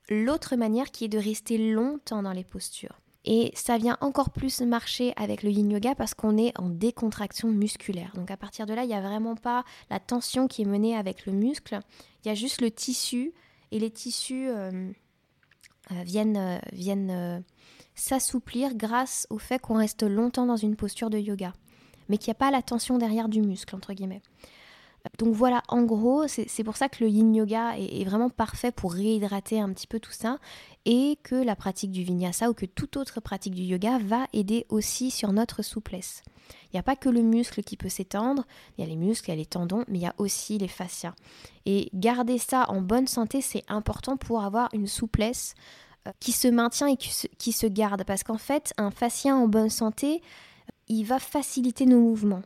l'autre 0.08 0.56
manière 0.56 0.90
qui 0.90 1.04
est 1.04 1.08
de 1.08 1.18
rester 1.18 1.58
longtemps 1.58 2.22
dans 2.22 2.32
les 2.32 2.44
postures. 2.44 3.00
Et 3.24 3.52
ça 3.54 3.76
vient 3.76 3.98
encore 4.00 4.30
plus 4.30 4.62
marcher 4.62 5.12
avec 5.16 5.42
le 5.42 5.50
yin 5.50 5.70
yoga 5.70 5.94
parce 5.94 6.14
qu'on 6.14 6.38
est 6.38 6.58
en 6.58 6.70
décontraction 6.70 7.48
musculaire. 7.48 8.12
Donc 8.14 8.30
à 8.30 8.36
partir 8.36 8.64
de 8.64 8.72
là, 8.72 8.84
il 8.84 8.88
n'y 8.88 8.94
a 8.94 9.02
vraiment 9.02 9.34
pas 9.34 9.64
la 9.90 10.00
tension 10.00 10.48
qui 10.48 10.62
est 10.62 10.64
menée 10.64 10.96
avec 10.96 11.26
le 11.26 11.32
muscle. 11.32 11.78
Il 12.24 12.28
y 12.28 12.30
a 12.30 12.34
juste 12.34 12.62
le 12.62 12.70
tissu 12.70 13.34
et 13.70 13.78
les 13.78 13.90
tissus 13.90 14.48
euh, 14.48 14.90
euh, 15.90 16.02
viennent, 16.04 16.38
euh, 16.38 16.58
viennent 16.72 17.44
s'assouplir 17.94 18.74
grâce 18.74 19.26
au 19.28 19.38
fait 19.38 19.58
qu'on 19.58 19.76
reste 19.76 20.04
longtemps 20.04 20.46
dans 20.46 20.56
une 20.56 20.76
posture 20.76 21.10
de 21.10 21.18
yoga. 21.18 21.52
Mais 22.08 22.16
qu'il 22.16 22.30
n'y 22.30 22.36
a 22.36 22.40
pas 22.40 22.50
la 22.50 22.62
tension 22.62 22.96
derrière 22.96 23.28
du 23.28 23.42
muscle, 23.42 23.76
entre 23.76 23.92
guillemets. 23.92 24.22
Donc 25.18 25.34
voilà, 25.34 25.62
en 25.68 25.82
gros, 25.82 26.26
c'est 26.28 26.64
pour 26.64 26.76
ça 26.76 26.88
que 26.88 27.02
le 27.02 27.10
yin 27.10 27.34
yoga 27.34 27.76
est, 27.78 28.04
vraiment 28.04 28.30
parfait 28.30 28.72
pour 28.72 28.92
réhydrater 28.92 29.60
un 29.60 29.72
petit 29.72 29.86
peu 29.86 30.00
tout 30.00 30.12
ça 30.12 30.38
et 30.84 31.18
que 31.22 31.34
la 31.34 31.56
pratique 31.56 31.90
du 31.90 32.02
vinyasa 32.02 32.50
ou 32.50 32.54
que 32.54 32.66
toute 32.66 32.96
autre 32.96 33.20
pratique 33.20 33.54
du 33.54 33.62
yoga 33.62 33.98
va 33.98 34.26
aider 34.32 34.66
aussi 34.68 35.10
sur 35.10 35.32
notre 35.32 35.62
souplesse. 35.62 36.22
Il 36.64 36.76
n'y 36.76 36.80
a 36.80 36.82
pas 36.82 36.96
que 36.96 37.08
le 37.08 37.22
muscle 37.22 37.62
qui 37.62 37.76
peut 37.76 37.88
s'étendre, 37.88 38.44
il 38.76 38.82
y 38.82 38.84
a 38.84 38.90
les 38.90 38.96
muscles, 38.96 39.30
il 39.30 39.32
y 39.32 39.36
a 39.36 39.38
les 39.38 39.46
tendons, 39.46 39.84
mais 39.88 39.98
il 39.98 40.02
y 40.02 40.06
a 40.06 40.14
aussi 40.18 40.58
les 40.58 40.68
fascias. 40.68 41.14
Et 41.66 41.90
garder 41.94 42.38
ça 42.38 42.66
en 42.68 42.80
bonne 42.80 43.06
santé, 43.06 43.40
c'est 43.40 43.64
important 43.68 44.16
pour 44.16 44.42
avoir 44.42 44.68
une 44.72 44.86
souplesse 44.86 45.54
euh, 46.06 46.12
qui 46.20 46.32
se 46.32 46.48
maintient 46.48 46.88
et 46.88 46.96
qui 46.96 47.12
se, 47.12 47.26
qui 47.38 47.52
se 47.52 47.66
garde. 47.66 48.04
Parce 48.04 48.22
qu'en 48.22 48.38
fait, 48.38 48.72
un 48.78 48.90
fascia 48.90 49.34
en 49.34 49.48
bonne 49.48 49.70
santé, 49.70 50.22
il 50.88 51.04
va 51.04 51.18
faciliter 51.18 51.86
nos 51.86 52.00
mouvements. 52.00 52.42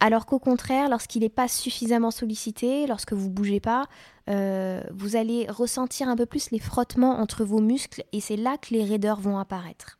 Alors 0.00 0.26
qu'au 0.26 0.38
contraire, 0.38 0.88
lorsqu'il 0.88 1.22
n'est 1.22 1.28
pas 1.28 1.48
suffisamment 1.48 2.12
sollicité, 2.12 2.86
lorsque 2.86 3.12
vous 3.12 3.30
bougez 3.30 3.58
pas, 3.58 3.86
euh, 4.30 4.80
vous 4.92 5.16
allez 5.16 5.46
ressentir 5.48 6.08
un 6.08 6.16
peu 6.16 6.26
plus 6.26 6.52
les 6.52 6.60
frottements 6.60 7.18
entre 7.18 7.44
vos 7.44 7.60
muscles 7.60 8.04
et 8.12 8.20
c'est 8.20 8.36
là 8.36 8.58
que 8.58 8.74
les 8.74 8.84
raideurs 8.84 9.18
vont 9.18 9.38
apparaître. 9.38 9.98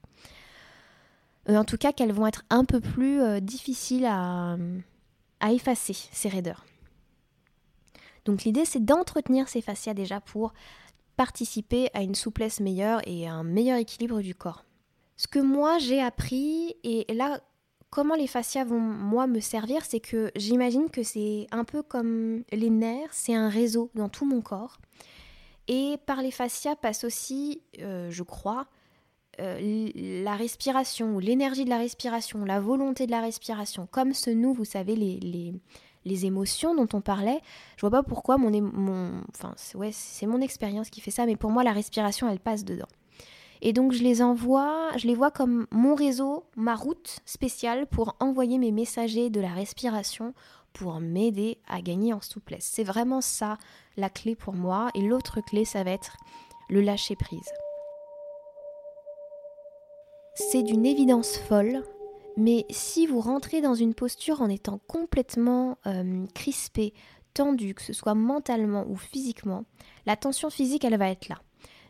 Euh, 1.49 1.57
en 1.57 1.65
tout 1.65 1.79
cas, 1.79 1.93
qu'elles 1.93 2.13
vont 2.13 2.29
être 2.29 2.45
un 2.49 2.65
peu 2.65 2.81
plus 2.81 3.21
euh, 3.21 3.41
difficiles 3.41 4.07
à, 4.07 4.57
à 5.41 5.53
effacer, 5.53 5.97
ces 6.13 6.29
raideurs. 6.29 6.65
Donc 8.25 8.45
l'idée, 8.45 8.67
c'est 8.67 8.85
d'entretenir 8.85 9.49
ces 9.49 9.63
fascias 9.63 9.95
déjà 9.95 10.21
pour 10.21 10.53
participer 11.17 11.91
à 11.95 12.03
une 12.03 12.15
souplesse 12.15 12.61
meilleure 12.61 13.01
et 13.09 13.27
à 13.27 13.33
un 13.33 13.43
meilleur 13.43 13.79
équilibre 13.79 14.21
du 14.21 14.37
corps. 14.37 14.65
Ce 15.17 15.27
que 15.27 15.41
moi 15.41 15.79
j'ai 15.79 16.01
appris, 16.01 16.77
et 16.85 17.05
là 17.13 17.41
comment 17.91 18.15
les 18.15 18.27
fascias 18.27 18.65
vont, 18.65 18.81
moi, 18.81 19.27
me 19.27 19.41
servir, 19.41 19.85
c'est 19.85 20.01
que 20.01 20.31
j'imagine 20.37 20.91
que 20.91 21.03
c'est 21.03 21.47
un 21.51 21.65
peu 21.65 21.83
comme 21.83 22.43
les 22.53 22.71
nerfs, 22.71 23.13
c'est 23.13 23.35
un 23.35 23.49
réseau 23.49 23.91
dans 23.95 24.09
tout 24.09 24.27
mon 24.27 24.41
corps. 24.41 24.79
Et 25.69 25.97
par 26.07 26.23
les 26.23 26.31
fascias 26.31 26.77
passe 26.77 27.05
aussi, 27.05 27.63
euh, 27.81 28.11
je 28.11 28.23
crois, 28.23 28.67
euh, 29.41 29.91
la 29.95 30.35
respiration, 30.35 31.15
ou 31.15 31.21
l'énergie 31.21 31.65
de 31.65 31.71
la 31.71 31.79
respiration, 31.79 32.45
la 32.45 32.61
volonté 32.61 33.07
de 33.07 33.11
la 33.11 33.21
respiration. 33.21 33.87
Comme 33.91 34.15
ce 34.15 34.31
nous, 34.31 34.53
vous 34.53 34.65
savez, 34.65 34.97
les, 34.97 35.21
les, 35.21 35.53
les 36.05 36.27
émotions 36.27 36.75
dont 36.75 36.89
on 36.93 37.01
parlait. 37.01 37.41
Je 37.77 37.83
vois 37.83 37.91
pas 37.91 38.03
pourquoi 38.03 38.39
mon, 38.39 38.51
mon 38.61 39.23
enfin, 39.31 39.55
c'est 39.57 40.27
mon 40.27 40.41
expérience 40.41 40.91
qui 40.91 41.01
fait 41.01 41.11
ça, 41.11 41.27
mais 41.27 41.37
pour 41.37 41.51
moi, 41.51 41.63
la 41.63 41.73
respiration, 41.73 42.29
elle 42.29 42.41
passe 42.41 42.65
dedans. 42.65 42.89
Et 43.63 43.73
donc 43.73 43.93
je 43.93 44.03
les 44.03 44.23
envoie, 44.23 44.91
je 44.97 45.07
les 45.07 45.15
vois 45.15 45.31
comme 45.31 45.67
mon 45.71 45.95
réseau, 45.95 46.45
ma 46.57 46.75
route 46.75 47.19
spéciale 47.25 47.87
pour 47.87 48.17
envoyer 48.21 48.59
mes 48.59 48.73
messagers 48.73 49.31
de 49.31 49.41
la 49.41 49.49
respiration 49.49 50.35
pour 50.73 51.01
m'aider 51.01 51.59
à 51.67 51.81
gagner 51.81 52.13
en 52.13 52.21
souplesse. 52.21 52.69
C'est 52.73 52.85
vraiment 52.85 53.21
ça 53.21 53.59
la 53.97 54.09
clé 54.09 54.37
pour 54.37 54.55
moi. 54.55 54.91
Et 54.95 55.03
l'autre 55.03 55.41
clé, 55.41 55.65
ça 55.65 55.83
va 55.83 55.91
être 55.91 56.17
le 56.69 56.81
lâcher 56.81 57.17
prise. 57.17 57.51
C'est 60.35 60.63
d'une 60.63 60.87
évidence 60.87 61.37
folle, 61.37 61.83
mais 62.37 62.65
si 62.71 63.09
vous 63.09 63.21
rentrez 63.21 63.61
dans 63.61 63.75
une 63.75 63.95
posture 63.95 64.41
en 64.41 64.49
étant 64.49 64.79
complètement 64.87 65.79
euh, 65.87 66.25
crispé, 66.33 66.95
tendu, 67.35 67.75
que 67.75 67.83
ce 67.83 67.93
soit 67.93 68.15
mentalement 68.15 68.87
ou 68.89 68.97
physiquement, 68.97 69.65
la 70.07 70.17
tension 70.17 70.49
physique, 70.49 70.85
elle 70.85 70.97
va 70.97 71.11
être 71.11 71.29
là. 71.29 71.41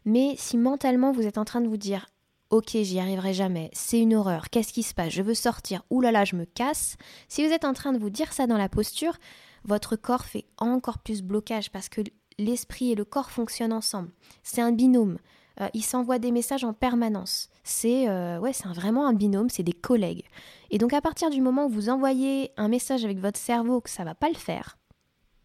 Mais 0.08 0.36
si 0.38 0.56
mentalement 0.56 1.12
vous 1.12 1.26
êtes 1.26 1.36
en 1.36 1.44
train 1.44 1.60
de 1.60 1.68
vous 1.68 1.76
dire 1.76 2.06
Ok, 2.48 2.70
j'y 2.70 2.98
arriverai 2.98 3.34
jamais, 3.34 3.68
c'est 3.74 4.00
une 4.00 4.14
horreur, 4.14 4.48
qu'est-ce 4.48 4.72
qui 4.72 4.82
se 4.82 4.94
passe, 4.94 5.12
je 5.12 5.20
veux 5.20 5.34
sortir, 5.34 5.82
oulala, 5.90 6.24
je 6.24 6.34
me 6.34 6.46
casse. 6.46 6.96
Si 7.28 7.46
vous 7.46 7.52
êtes 7.52 7.66
en 7.66 7.74
train 7.74 7.92
de 7.92 7.98
vous 7.98 8.08
dire 8.08 8.32
ça 8.32 8.46
dans 8.46 8.56
la 8.56 8.70
posture, 8.70 9.18
votre 9.64 9.96
corps 9.96 10.24
fait 10.24 10.46
encore 10.56 11.00
plus 11.00 11.20
blocage 11.20 11.70
parce 11.70 11.90
que 11.90 12.00
l'esprit 12.38 12.92
et 12.92 12.94
le 12.94 13.04
corps 13.04 13.30
fonctionnent 13.30 13.74
ensemble. 13.74 14.08
C'est 14.42 14.62
un 14.62 14.72
binôme. 14.72 15.18
Euh, 15.60 15.68
ils 15.74 15.84
s'envoient 15.84 16.18
des 16.18 16.30
messages 16.30 16.64
en 16.64 16.72
permanence. 16.72 17.50
C'est 17.62 18.08
euh, 18.08 18.38
ouais, 18.38 18.54
c'est 18.54 18.68
vraiment 18.68 19.06
un 19.06 19.12
binôme, 19.12 19.50
c'est 19.50 19.62
des 19.62 19.74
collègues. 19.74 20.24
Et 20.70 20.78
donc 20.78 20.94
à 20.94 21.02
partir 21.02 21.28
du 21.28 21.42
moment 21.42 21.66
où 21.66 21.68
vous 21.68 21.90
envoyez 21.90 22.52
un 22.56 22.68
message 22.68 23.04
avec 23.04 23.18
votre 23.18 23.38
cerveau 23.38 23.82
que 23.82 23.90
ça 23.90 24.04
va 24.04 24.14
pas 24.14 24.30
le 24.30 24.36
faire, 24.36 24.78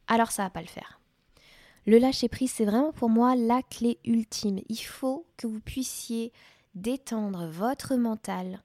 alors 0.07 0.31
ça 0.31 0.43
va 0.43 0.49
pas 0.49 0.61
le 0.61 0.67
faire. 0.67 1.01
Le 1.85 1.97
lâcher-prise, 1.97 2.51
c'est 2.51 2.65
vraiment 2.65 2.93
pour 2.93 3.09
moi 3.09 3.35
la 3.35 3.61
clé 3.61 3.99
ultime. 4.05 4.59
Il 4.69 4.77
faut 4.77 5.25
que 5.35 5.47
vous 5.47 5.59
puissiez 5.59 6.31
détendre 6.75 7.47
votre 7.47 7.95
mental 7.95 8.63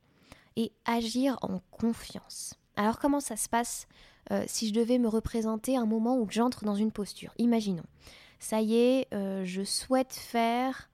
et 0.56 0.72
agir 0.84 1.36
en 1.42 1.60
confiance. 1.72 2.54
Alors 2.76 2.98
comment 3.00 3.20
ça 3.20 3.36
se 3.36 3.48
passe 3.48 3.88
euh, 4.30 4.44
si 4.46 4.68
je 4.68 4.74
devais 4.74 4.98
me 4.98 5.08
représenter 5.08 5.76
un 5.76 5.86
moment 5.86 6.16
où 6.16 6.28
j'entre 6.30 6.64
dans 6.64 6.76
une 6.76 6.92
posture? 6.92 7.34
Imaginons, 7.38 7.86
ça 8.38 8.60
y 8.60 8.76
est, 8.76 9.08
euh, 9.12 9.44
je 9.44 9.64
souhaite 9.64 10.12
faire 10.12 10.88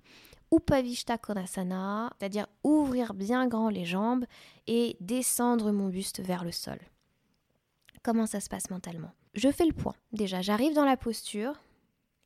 Upavishta 0.51 1.19
Konasana, 1.19 2.11
c'est-à-dire 2.19 2.47
ouvrir 2.63 3.13
bien 3.13 3.47
grand 3.49 3.69
les 3.69 3.85
jambes 3.85 4.25
et 4.67 4.97
descendre 5.01 5.73
mon 5.73 5.89
buste 5.89 6.21
vers 6.21 6.45
le 6.45 6.53
sol. 6.53 6.79
Comment 8.03 8.27
ça 8.27 8.41
se 8.41 8.49
passe 8.49 8.71
mentalement? 8.71 9.13
Je 9.35 9.51
fais 9.51 9.67
le 9.67 9.73
point. 9.73 9.95
Déjà, 10.13 10.43
j'arrive 10.43 10.75
dans 10.75 10.85
la 10.85 10.97
posture, 10.97 11.61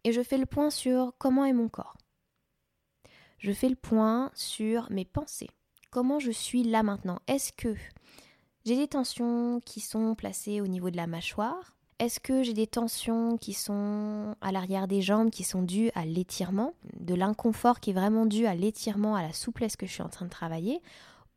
et 0.04 0.12
je 0.12 0.22
fais 0.22 0.38
le 0.38 0.46
point 0.46 0.70
sur 0.70 1.12
comment 1.18 1.44
est 1.44 1.52
mon 1.52 1.68
corps. 1.68 1.96
Je 3.38 3.52
fais 3.52 3.68
le 3.68 3.76
point 3.76 4.30
sur 4.34 4.90
mes 4.90 5.04
pensées. 5.04 5.50
Comment 5.90 6.18
je 6.18 6.30
suis 6.30 6.64
là 6.64 6.82
maintenant? 6.82 7.20
Est-ce 7.26 7.52
que 7.52 7.74
j'ai 8.64 8.76
des 8.76 8.88
tensions 8.88 9.60
qui 9.64 9.80
sont 9.80 10.14
placées 10.14 10.60
au 10.60 10.66
niveau 10.66 10.90
de 10.90 10.96
la 10.96 11.06
mâchoire? 11.06 11.76
Est-ce 11.98 12.20
que 12.20 12.42
j'ai 12.42 12.52
des 12.52 12.66
tensions 12.66 13.38
qui 13.38 13.54
sont 13.54 14.36
à 14.40 14.52
l'arrière 14.52 14.86
des 14.86 15.02
jambes, 15.02 15.30
qui 15.30 15.42
sont 15.42 15.62
dues 15.62 15.90
à 15.94 16.04
l'étirement, 16.04 16.74
de 17.00 17.14
l'inconfort 17.14 17.80
qui 17.80 17.90
est 17.90 17.94
vraiment 17.94 18.26
dû 18.26 18.46
à 18.46 18.54
l'étirement, 18.54 19.16
à 19.16 19.22
la 19.22 19.32
souplesse 19.32 19.76
que 19.76 19.86
je 19.86 19.92
suis 19.92 20.02
en 20.02 20.08
train 20.08 20.26
de 20.26 20.30
travailler? 20.30 20.80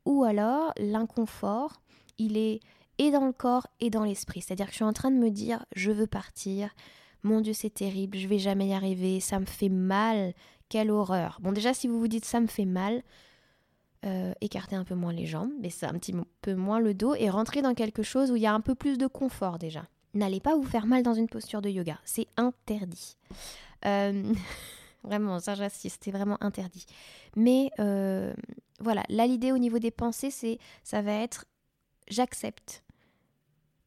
Ou 0.06 0.24
alors 0.24 0.72
l'inconfort, 0.78 1.82
il 2.18 2.38
est 2.38 2.60
et 2.98 3.10
dans 3.10 3.26
le 3.26 3.32
corps 3.32 3.66
et 3.80 3.90
dans 3.90 4.04
l'esprit. 4.04 4.42
C'est-à-dire 4.42 4.68
que 4.68 4.72
je 4.72 4.78
suis 4.78 4.86
en 4.86 4.94
train 4.94 5.10
de 5.10 5.18
me 5.18 5.32
dire, 5.32 5.66
je 5.76 5.92
veux 5.92 6.06
partir, 6.06 6.70
mon 7.24 7.42
Dieu, 7.42 7.54
c'est 7.54 7.74
terrible, 7.74 8.18
je 8.18 8.28
vais 8.28 8.40
jamais 8.40 8.68
y 8.68 8.74
arriver, 8.74 9.20
ça 9.20 9.40
me 9.40 9.46
fait 9.46 9.70
mal, 9.70 10.34
quelle 10.70 10.90
horreur. 10.90 11.38
Bon, 11.42 11.52
déjà, 11.52 11.74
si 11.74 11.88
vous 11.88 12.00
vous 12.00 12.08
dites 12.08 12.26
ça 12.26 12.40
me 12.40 12.48
fait 12.48 12.66
mal, 12.66 13.04
euh, 14.04 14.34
écartez 14.42 14.76
un 14.76 14.84
peu 14.84 14.96
moins 14.96 15.14
les 15.14 15.28
jambes, 15.28 15.52
ça 15.70 15.90
un 15.90 16.00
petit 16.00 16.16
peu 16.42 16.56
moins 16.56 16.80
le 16.80 16.96
dos 16.96 17.14
et 17.14 17.30
rentrez 17.30 17.62
dans 17.62 17.76
quelque 17.76 18.02
chose 18.02 18.32
où 18.32 18.36
il 18.36 18.42
y 18.42 18.48
a 18.48 18.54
un 18.54 18.62
peu 18.62 18.74
plus 18.74 18.98
de 18.98 19.06
confort 19.06 19.60
déjà. 19.60 19.88
N'allez 20.14 20.40
pas 20.40 20.56
vous 20.56 20.64
faire 20.64 20.88
mal 20.88 21.04
dans 21.04 21.14
une 21.14 21.28
posture 21.28 21.62
de 21.62 21.70
yoga, 21.70 22.00
c'est 22.04 22.28
interdit. 22.36 23.18
Euh, 23.86 24.34
vraiment, 25.04 25.40
ça 25.40 25.54
j'insiste, 25.54 26.02
c'est 26.04 26.12
vraiment 26.12 26.38
interdit. 26.42 26.86
Mais 27.36 27.70
euh, 27.80 28.34
voilà, 28.80 29.04
là 29.10 29.28
l'idée 29.28 29.52
au 29.52 29.60
niveau 29.60 29.78
des 29.78 29.92
pensées, 29.92 30.32
c'est 30.32 30.58
ça 30.84 31.02
va 31.04 31.14
être 31.14 31.46
j'accepte 32.08 32.84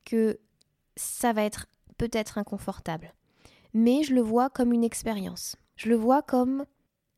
que 0.05 0.39
ça 0.97 1.33
va 1.33 1.43
être 1.43 1.67
peut-être 1.99 2.39
inconfortable 2.39 3.13
mais 3.75 4.03
je 4.05 4.15
le 4.15 4.21
vois 4.23 4.49
comme 4.49 4.73
une 4.73 4.85
expérience. 4.85 5.57
Je 5.77 5.89
le 5.89 5.97
vois 5.97 6.23
comme, 6.23 6.65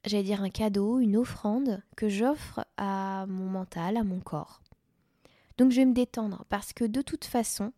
j'allais 0.04 0.24
dire, 0.24 0.42
un 0.42 0.50
cadeau, 0.50 0.98
une 0.98 1.16
offrande 1.16 1.82
que 1.96 2.08
j'offre 2.08 2.66
à 2.76 3.26
mon 3.28 3.44
mental, 3.44 3.96
à 3.96 4.02
mon 4.02 4.20
corps. 4.20 4.62
Donc 5.58 5.70
je 5.70 5.76
vais 5.76 5.86
me 5.86 5.94
détendre 5.94 6.44
parce 6.48 6.72
que 6.72 6.84
de 6.84 7.02
toute 7.02 7.24
façon, 7.24 7.72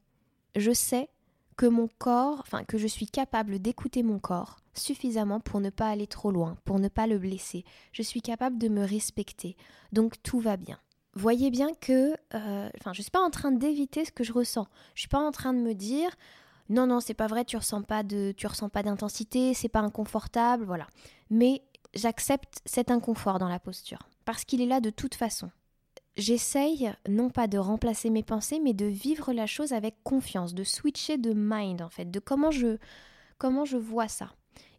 je 0.56 0.72
sais 0.72 1.08
que 1.56 1.66
mon 1.66 1.88
corps, 1.98 2.40
enfin 2.40 2.64
que 2.64 2.78
je 2.78 2.86
suis 2.86 3.06
capable 3.06 3.58
d'écouter 3.58 4.02
mon 4.02 4.20
corps 4.20 4.56
suffisamment 4.74 5.40
pour 5.40 5.60
ne 5.60 5.70
pas 5.70 5.88
aller 5.88 6.06
trop 6.06 6.30
loin, 6.30 6.56
pour 6.64 6.78
ne 6.78 6.88
pas 6.88 7.08
le 7.08 7.18
blesser. 7.18 7.64
Je 7.92 8.02
suis 8.02 8.22
capable 8.22 8.58
de 8.58 8.68
me 8.68 8.84
respecter. 8.84 9.56
Donc 9.92 10.22
tout 10.22 10.38
va 10.38 10.56
bien. 10.56 10.78
Voyez 11.14 11.50
bien 11.50 11.70
que, 11.80 12.14
euh, 12.34 12.70
enfin, 12.78 12.92
je 12.92 13.02
suis 13.02 13.10
pas 13.10 13.20
en 13.20 13.30
train 13.30 13.50
d'éviter 13.50 14.04
ce 14.04 14.12
que 14.12 14.22
je 14.22 14.32
ressens. 14.32 14.68
Je 14.94 15.00
suis 15.00 15.08
pas 15.08 15.18
en 15.18 15.32
train 15.32 15.52
de 15.52 15.58
me 15.58 15.74
dire, 15.74 16.10
non 16.68 16.86
non 16.86 17.00
c'est 17.00 17.14
pas 17.14 17.26
vrai 17.26 17.44
tu 17.44 17.56
ressens 17.56 17.82
pas 17.82 18.02
de 18.02 18.32
tu 18.36 18.46
ressens 18.46 18.68
pas 18.68 18.82
d'intensité 18.82 19.54
c'est 19.54 19.68
pas 19.68 19.80
inconfortable 19.80 20.64
voilà 20.64 20.86
mais 21.30 21.62
j'accepte 21.94 22.60
cet 22.64 22.90
inconfort 22.90 23.38
dans 23.38 23.48
la 23.48 23.60
posture, 23.60 24.08
parce 24.24 24.44
qu'il 24.44 24.60
est 24.60 24.66
là 24.66 24.80
de 24.80 24.90
toute 24.90 25.14
façon. 25.14 25.50
J'essaye 26.16 26.92
non 27.08 27.30
pas 27.30 27.46
de 27.46 27.58
remplacer 27.58 28.10
mes 28.10 28.24
pensées, 28.24 28.60
mais 28.60 28.74
de 28.74 28.86
vivre 28.86 29.32
la 29.32 29.46
chose 29.46 29.72
avec 29.72 30.02
confiance, 30.02 30.52
de 30.52 30.64
switcher 30.64 31.16
de 31.16 31.32
mind 31.32 31.80
en 31.80 31.90
fait, 31.90 32.10
de 32.10 32.18
comment 32.18 32.50
je, 32.50 32.78
comment 33.38 33.64
je 33.64 33.76
vois 33.76 34.08
ça. 34.08 34.32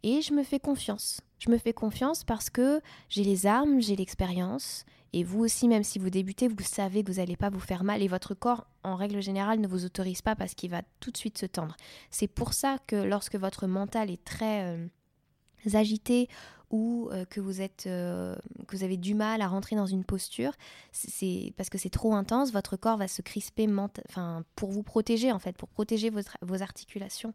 Et 0.04 0.22
je 0.22 0.34
me 0.34 0.44
fais 0.44 0.60
confiance. 0.60 1.22
Je 1.40 1.50
me 1.50 1.58
fais 1.58 1.72
confiance 1.72 2.26
parce 2.26 2.50
que 2.50 2.82
j'ai 3.08 3.24
les 3.24 3.46
armes, 3.46 3.80
j'ai 3.80 3.96
l'expérience. 3.96 4.86
Et 5.14 5.24
vous 5.24 5.40
aussi, 5.40 5.68
même 5.68 5.84
si 5.84 6.00
vous 6.00 6.10
débutez, 6.10 6.48
vous 6.48 6.64
savez 6.64 7.04
que 7.04 7.12
vous 7.12 7.18
n'allez 7.18 7.36
pas 7.36 7.50
vous 7.50 7.60
faire 7.60 7.84
mal. 7.84 8.02
Et 8.02 8.08
votre 8.08 8.34
corps, 8.34 8.68
en 8.84 8.96
règle 8.96 9.22
générale, 9.22 9.60
ne 9.60 9.68
vous 9.68 9.86
autorise 9.86 10.22
pas 10.22 10.36
parce 10.36 10.54
qu'il 10.54 10.70
va 10.70 10.82
tout 11.00 11.12
de 11.12 11.18
suite 11.18 11.38
se 11.38 11.46
tendre. 11.46 11.76
C'est 12.12 12.28
pour 12.28 12.54
ça 12.54 12.78
que 12.88 12.96
lorsque 12.96 13.36
votre 13.36 13.68
mental 13.68 14.12
est 14.12 14.24
très 14.24 14.64
euh, 14.66 14.88
agité 15.74 16.28
ou 16.70 17.10
euh, 17.12 17.26
que 17.26 17.40
vous 17.40 17.62
êtes 17.62 17.86
euh, 17.88 18.36
que 18.68 18.78
vous 18.78 18.84
avez 18.84 18.98
du 18.98 19.16
mal 19.16 19.42
à 19.42 19.48
rentrer 19.48 19.76
dans 19.76 19.88
une 19.88 20.04
posture, 20.04 20.52
c'est 20.92 21.54
parce 21.58 21.70
que 21.70 21.80
c'est 21.80 21.90
trop 21.90 22.14
intense, 22.14 22.52
votre 22.52 22.78
corps 22.78 22.98
va 22.98 23.08
se 23.08 23.24
crisper 23.24 23.68
enfin 24.10 24.44
pour 24.56 24.70
vous 24.70 24.84
protéger 24.84 25.32
en 25.32 25.40
fait, 25.40 25.58
pour 25.58 25.70
protéger 25.70 26.12
vos 26.42 26.62
articulations. 26.62 27.34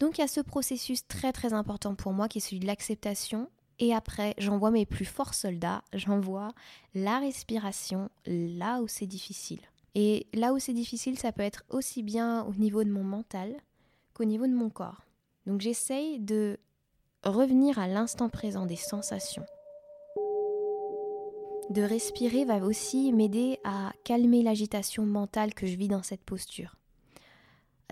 Donc 0.00 0.18
il 0.18 0.20
y 0.20 0.24
a 0.24 0.28
ce 0.28 0.40
processus 0.40 1.06
très 1.08 1.32
très 1.32 1.52
important 1.52 1.94
pour 1.94 2.12
moi 2.12 2.28
qui 2.28 2.38
est 2.38 2.42
celui 2.42 2.60
de 2.60 2.66
l'acceptation. 2.66 3.48
Et 3.80 3.94
après, 3.94 4.34
j'envoie 4.38 4.70
mes 4.70 4.86
plus 4.86 5.04
forts 5.04 5.34
soldats, 5.34 5.82
j'envoie 5.92 6.52
la 6.94 7.18
respiration 7.18 8.10
là 8.26 8.80
où 8.80 8.88
c'est 8.88 9.06
difficile. 9.06 9.60
Et 9.94 10.26
là 10.34 10.52
où 10.52 10.58
c'est 10.58 10.72
difficile, 10.72 11.18
ça 11.18 11.32
peut 11.32 11.42
être 11.42 11.64
aussi 11.70 12.02
bien 12.02 12.44
au 12.44 12.54
niveau 12.54 12.82
de 12.84 12.90
mon 12.90 13.04
mental 13.04 13.54
qu'au 14.14 14.24
niveau 14.24 14.46
de 14.46 14.54
mon 14.54 14.68
corps. 14.68 15.04
Donc 15.46 15.60
j'essaye 15.60 16.18
de 16.18 16.58
revenir 17.24 17.78
à 17.78 17.88
l'instant 17.88 18.28
présent 18.28 18.66
des 18.66 18.76
sensations. 18.76 19.46
De 21.70 21.82
respirer 21.82 22.44
va 22.44 22.58
aussi 22.64 23.12
m'aider 23.12 23.58
à 23.62 23.92
calmer 24.04 24.42
l'agitation 24.42 25.04
mentale 25.04 25.54
que 25.54 25.66
je 25.66 25.76
vis 25.76 25.88
dans 25.88 26.02
cette 26.02 26.24
posture 26.24 26.78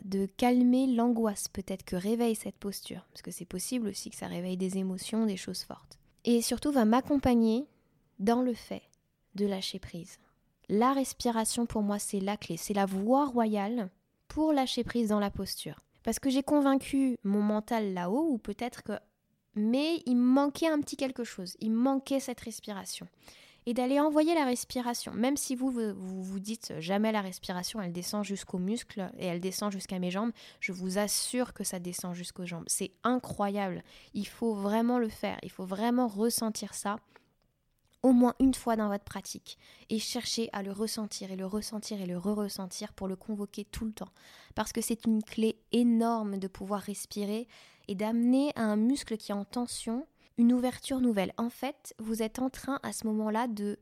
de 0.04 0.26
calmer 0.26 0.86
l'angoisse 0.86 1.48
peut-être 1.48 1.84
que 1.84 1.96
réveille 1.96 2.34
cette 2.34 2.56
posture, 2.56 3.06
parce 3.10 3.22
que 3.22 3.30
c'est 3.30 3.44
possible 3.44 3.88
aussi 3.88 4.10
que 4.10 4.16
ça 4.16 4.26
réveille 4.26 4.56
des 4.56 4.78
émotions, 4.78 5.26
des 5.26 5.36
choses 5.36 5.62
fortes. 5.62 5.98
Et 6.24 6.42
surtout 6.42 6.72
va 6.72 6.84
m'accompagner 6.84 7.66
dans 8.18 8.42
le 8.42 8.54
fait 8.54 8.82
de 9.34 9.46
lâcher 9.46 9.78
prise. 9.78 10.18
La 10.68 10.92
respiration 10.92 11.66
pour 11.66 11.82
moi 11.82 11.98
c'est 11.98 12.20
la 12.20 12.36
clé, 12.36 12.56
c'est 12.56 12.74
la 12.74 12.86
voie 12.86 13.26
royale 13.26 13.90
pour 14.28 14.52
lâcher 14.52 14.84
prise 14.84 15.08
dans 15.08 15.20
la 15.20 15.30
posture. 15.30 15.80
Parce 16.02 16.18
que 16.18 16.30
j'ai 16.30 16.42
convaincu 16.42 17.16
mon 17.24 17.42
mental 17.42 17.92
là-haut, 17.92 18.28
ou 18.30 18.38
peut-être 18.38 18.82
que... 18.82 18.92
Mais 19.54 20.02
il 20.06 20.16
manquait 20.16 20.68
un 20.68 20.80
petit 20.80 20.96
quelque 20.96 21.24
chose, 21.24 21.56
il 21.60 21.72
manquait 21.72 22.20
cette 22.20 22.40
respiration 22.40 23.08
et 23.66 23.74
d'aller 23.74 23.98
envoyer 24.00 24.34
la 24.34 24.44
respiration. 24.44 25.12
Même 25.12 25.36
si 25.36 25.56
vous, 25.56 25.70
vous 25.70 26.40
dites 26.40 26.74
jamais 26.78 27.12
la 27.12 27.20
respiration, 27.20 27.80
elle 27.80 27.92
descend 27.92 28.24
jusqu'aux 28.24 28.58
muscles 28.58 29.10
et 29.18 29.26
elle 29.26 29.40
descend 29.40 29.72
jusqu'à 29.72 29.98
mes 29.98 30.10
jambes, 30.10 30.32
je 30.60 30.72
vous 30.72 30.98
assure 30.98 31.52
que 31.52 31.64
ça 31.64 31.80
descend 31.80 32.14
jusqu'aux 32.14 32.46
jambes. 32.46 32.64
C'est 32.68 32.92
incroyable. 33.02 33.82
Il 34.14 34.26
faut 34.26 34.54
vraiment 34.54 34.98
le 34.98 35.08
faire. 35.08 35.38
Il 35.42 35.50
faut 35.50 35.66
vraiment 35.66 36.06
ressentir 36.06 36.74
ça 36.74 36.96
au 38.02 38.12
moins 38.12 38.34
une 38.38 38.54
fois 38.54 38.76
dans 38.76 38.88
votre 38.88 39.02
pratique 39.02 39.58
et 39.90 39.98
chercher 39.98 40.48
à 40.52 40.62
le 40.62 40.70
ressentir 40.70 41.32
et 41.32 41.36
le 41.36 41.46
ressentir 41.46 42.00
et 42.00 42.06
le 42.06 42.16
re-ressentir 42.16 42.92
pour 42.92 43.08
le 43.08 43.16
convoquer 43.16 43.64
tout 43.64 43.84
le 43.84 43.92
temps. 43.92 44.12
Parce 44.54 44.72
que 44.72 44.80
c'est 44.80 45.06
une 45.06 45.24
clé 45.24 45.58
énorme 45.72 46.38
de 46.38 46.46
pouvoir 46.46 46.82
respirer 46.82 47.48
et 47.88 47.96
d'amener 47.96 48.52
à 48.54 48.62
un 48.62 48.76
muscle 48.76 49.16
qui 49.16 49.32
est 49.32 49.34
en 49.34 49.44
tension 49.44 50.06
une 50.38 50.52
ouverture 50.52 51.00
nouvelle. 51.00 51.32
En 51.36 51.50
fait, 51.50 51.94
vous 51.98 52.22
êtes 52.22 52.38
en 52.38 52.50
train 52.50 52.78
à 52.82 52.92
ce 52.92 53.06
moment-là 53.06 53.48
de 53.48 53.78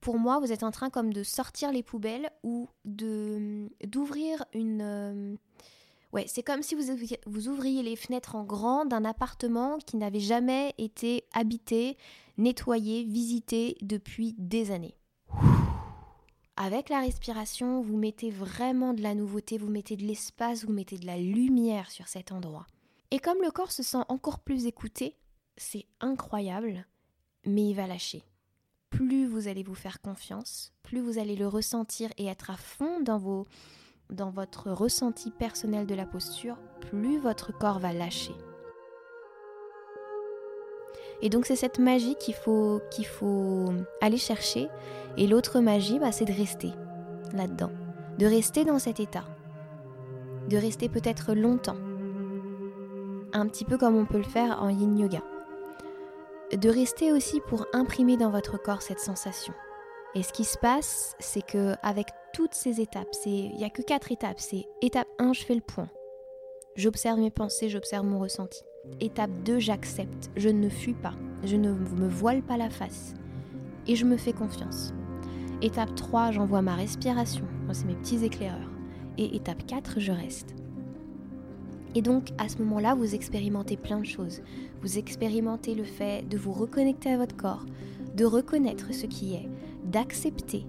pour 0.00 0.18
moi, 0.18 0.38
vous 0.38 0.50
êtes 0.50 0.62
en 0.62 0.70
train 0.70 0.88
comme 0.88 1.12
de 1.12 1.22
sortir 1.22 1.72
les 1.72 1.82
poubelles 1.82 2.30
ou 2.42 2.68
de 2.84 3.68
d'ouvrir 3.84 4.44
une 4.54 4.80
euh, 4.82 5.36
Ouais, 6.12 6.24
c'est 6.26 6.42
comme 6.42 6.62
si 6.62 6.74
vous, 6.74 6.82
vous 7.26 7.48
ouvriez 7.48 7.84
les 7.84 7.94
fenêtres 7.94 8.34
en 8.34 8.42
grand 8.42 8.84
d'un 8.84 9.04
appartement 9.04 9.78
qui 9.78 9.96
n'avait 9.96 10.18
jamais 10.18 10.74
été 10.76 11.24
habité, 11.32 11.96
nettoyé, 12.36 13.04
visité 13.04 13.76
depuis 13.80 14.34
des 14.36 14.72
années. 14.72 14.96
Avec 16.56 16.88
la 16.88 17.00
respiration, 17.00 17.80
vous 17.80 17.96
mettez 17.96 18.30
vraiment 18.30 18.92
de 18.92 19.02
la 19.02 19.14
nouveauté, 19.14 19.56
vous 19.56 19.70
mettez 19.70 19.96
de 19.96 20.04
l'espace, 20.04 20.64
vous 20.64 20.72
mettez 20.72 20.98
de 20.98 21.06
la 21.06 21.16
lumière 21.16 21.90
sur 21.90 22.08
cet 22.08 22.32
endroit. 22.32 22.66
Et 23.12 23.20
comme 23.20 23.40
le 23.40 23.50
corps 23.50 23.72
se 23.72 23.84
sent 23.84 24.02
encore 24.08 24.40
plus 24.40 24.66
écouté, 24.66 25.16
c'est 25.60 25.84
incroyable, 26.00 26.86
mais 27.44 27.68
il 27.68 27.74
va 27.74 27.86
lâcher. 27.86 28.24
Plus 28.88 29.26
vous 29.26 29.46
allez 29.46 29.62
vous 29.62 29.74
faire 29.74 30.00
confiance, 30.00 30.72
plus 30.82 31.00
vous 31.00 31.18
allez 31.18 31.36
le 31.36 31.46
ressentir 31.46 32.08
et 32.16 32.26
être 32.26 32.50
à 32.50 32.56
fond 32.56 33.00
dans, 33.00 33.18
votre 34.30 34.70
ressenti 34.70 35.30
personnel 35.30 35.86
de 35.86 35.94
la 35.94 36.06
posture, 36.06 36.56
plus 36.80 37.18
votre 37.18 37.56
corps 37.56 37.78
va 37.78 37.92
lâcher. 37.92 38.32
Et 41.20 41.28
donc 41.28 41.44
c'est 41.44 41.56
cette 41.56 41.78
magie 41.78 42.16
qu'il 42.16 42.34
faut, 42.34 42.80
qu'il 42.90 43.06
faut 43.06 43.70
aller 44.00 44.16
chercher. 44.16 44.68
Et 45.18 45.26
l'autre 45.26 45.60
magie, 45.60 45.98
bah, 45.98 46.10
c'est 46.10 46.24
de 46.24 46.32
rester 46.32 46.72
là-dedans. 47.34 47.70
De 48.18 48.24
rester 48.24 48.64
dans 48.64 48.78
cet 48.78 48.98
état. 48.98 49.24
De 50.48 50.56
rester 50.56 50.88
peut-être 50.88 51.34
longtemps. 51.34 51.76
Un 53.34 53.46
petit 53.46 53.66
peu 53.66 53.76
comme 53.76 53.96
on 53.96 54.06
peut 54.06 54.16
le 54.16 54.24
faire 54.24 54.62
en 54.62 54.70
yin 54.70 54.98
yoga 54.98 55.22
de 56.56 56.68
rester 56.68 57.12
aussi 57.12 57.40
pour 57.40 57.66
imprimer 57.72 58.16
dans 58.16 58.30
votre 58.30 58.60
corps 58.60 58.82
cette 58.82 59.00
sensation. 59.00 59.54
Et 60.14 60.22
ce 60.22 60.32
qui 60.32 60.44
se 60.44 60.58
passe, 60.58 61.14
c'est 61.20 61.44
que 61.44 61.74
avec 61.82 62.08
toutes 62.32 62.54
ces 62.54 62.80
étapes, 62.80 63.14
il 63.26 63.54
n'y 63.54 63.64
a 63.64 63.70
que 63.70 63.82
quatre 63.82 64.10
étapes. 64.10 64.40
C'est 64.40 64.66
étape 64.82 65.08
1, 65.18 65.32
je 65.32 65.42
fais 65.42 65.54
le 65.54 65.60
point. 65.60 65.88
J'observe 66.74 67.20
mes 67.20 67.30
pensées, 67.30 67.68
j'observe 67.68 68.04
mon 68.04 68.18
ressenti. 68.18 68.62
Étape 69.00 69.30
2, 69.44 69.58
j'accepte. 69.58 70.30
Je 70.36 70.48
ne 70.48 70.68
fuis 70.68 70.94
pas. 70.94 71.14
Je 71.44 71.56
ne 71.56 71.72
me 71.72 72.08
voile 72.08 72.42
pas 72.42 72.56
la 72.56 72.70
face. 72.70 73.14
Et 73.86 73.94
je 73.94 74.04
me 74.04 74.16
fais 74.16 74.32
confiance. 74.32 74.92
Étape 75.62 75.94
3, 75.94 76.32
j'envoie 76.32 76.62
ma 76.62 76.74
respiration. 76.74 77.44
C'est 77.72 77.86
mes 77.86 77.94
petits 77.94 78.24
éclaireurs. 78.24 78.70
Et 79.18 79.36
étape 79.36 79.66
4, 79.66 80.00
je 80.00 80.12
reste. 80.12 80.54
Et 81.94 82.02
donc 82.02 82.30
à 82.38 82.48
ce 82.48 82.58
moment-là, 82.58 82.94
vous 82.94 83.14
expérimentez 83.14 83.76
plein 83.76 84.00
de 84.00 84.06
choses. 84.06 84.42
Vous 84.82 84.98
expérimentez 84.98 85.74
le 85.74 85.84
fait 85.84 86.28
de 86.28 86.38
vous 86.38 86.52
reconnecter 86.52 87.10
à 87.10 87.18
votre 87.18 87.36
corps, 87.36 87.66
de 88.16 88.24
reconnaître 88.24 88.92
ce 88.94 89.06
qui 89.06 89.34
est, 89.34 89.48
d'accepter, 89.84 90.66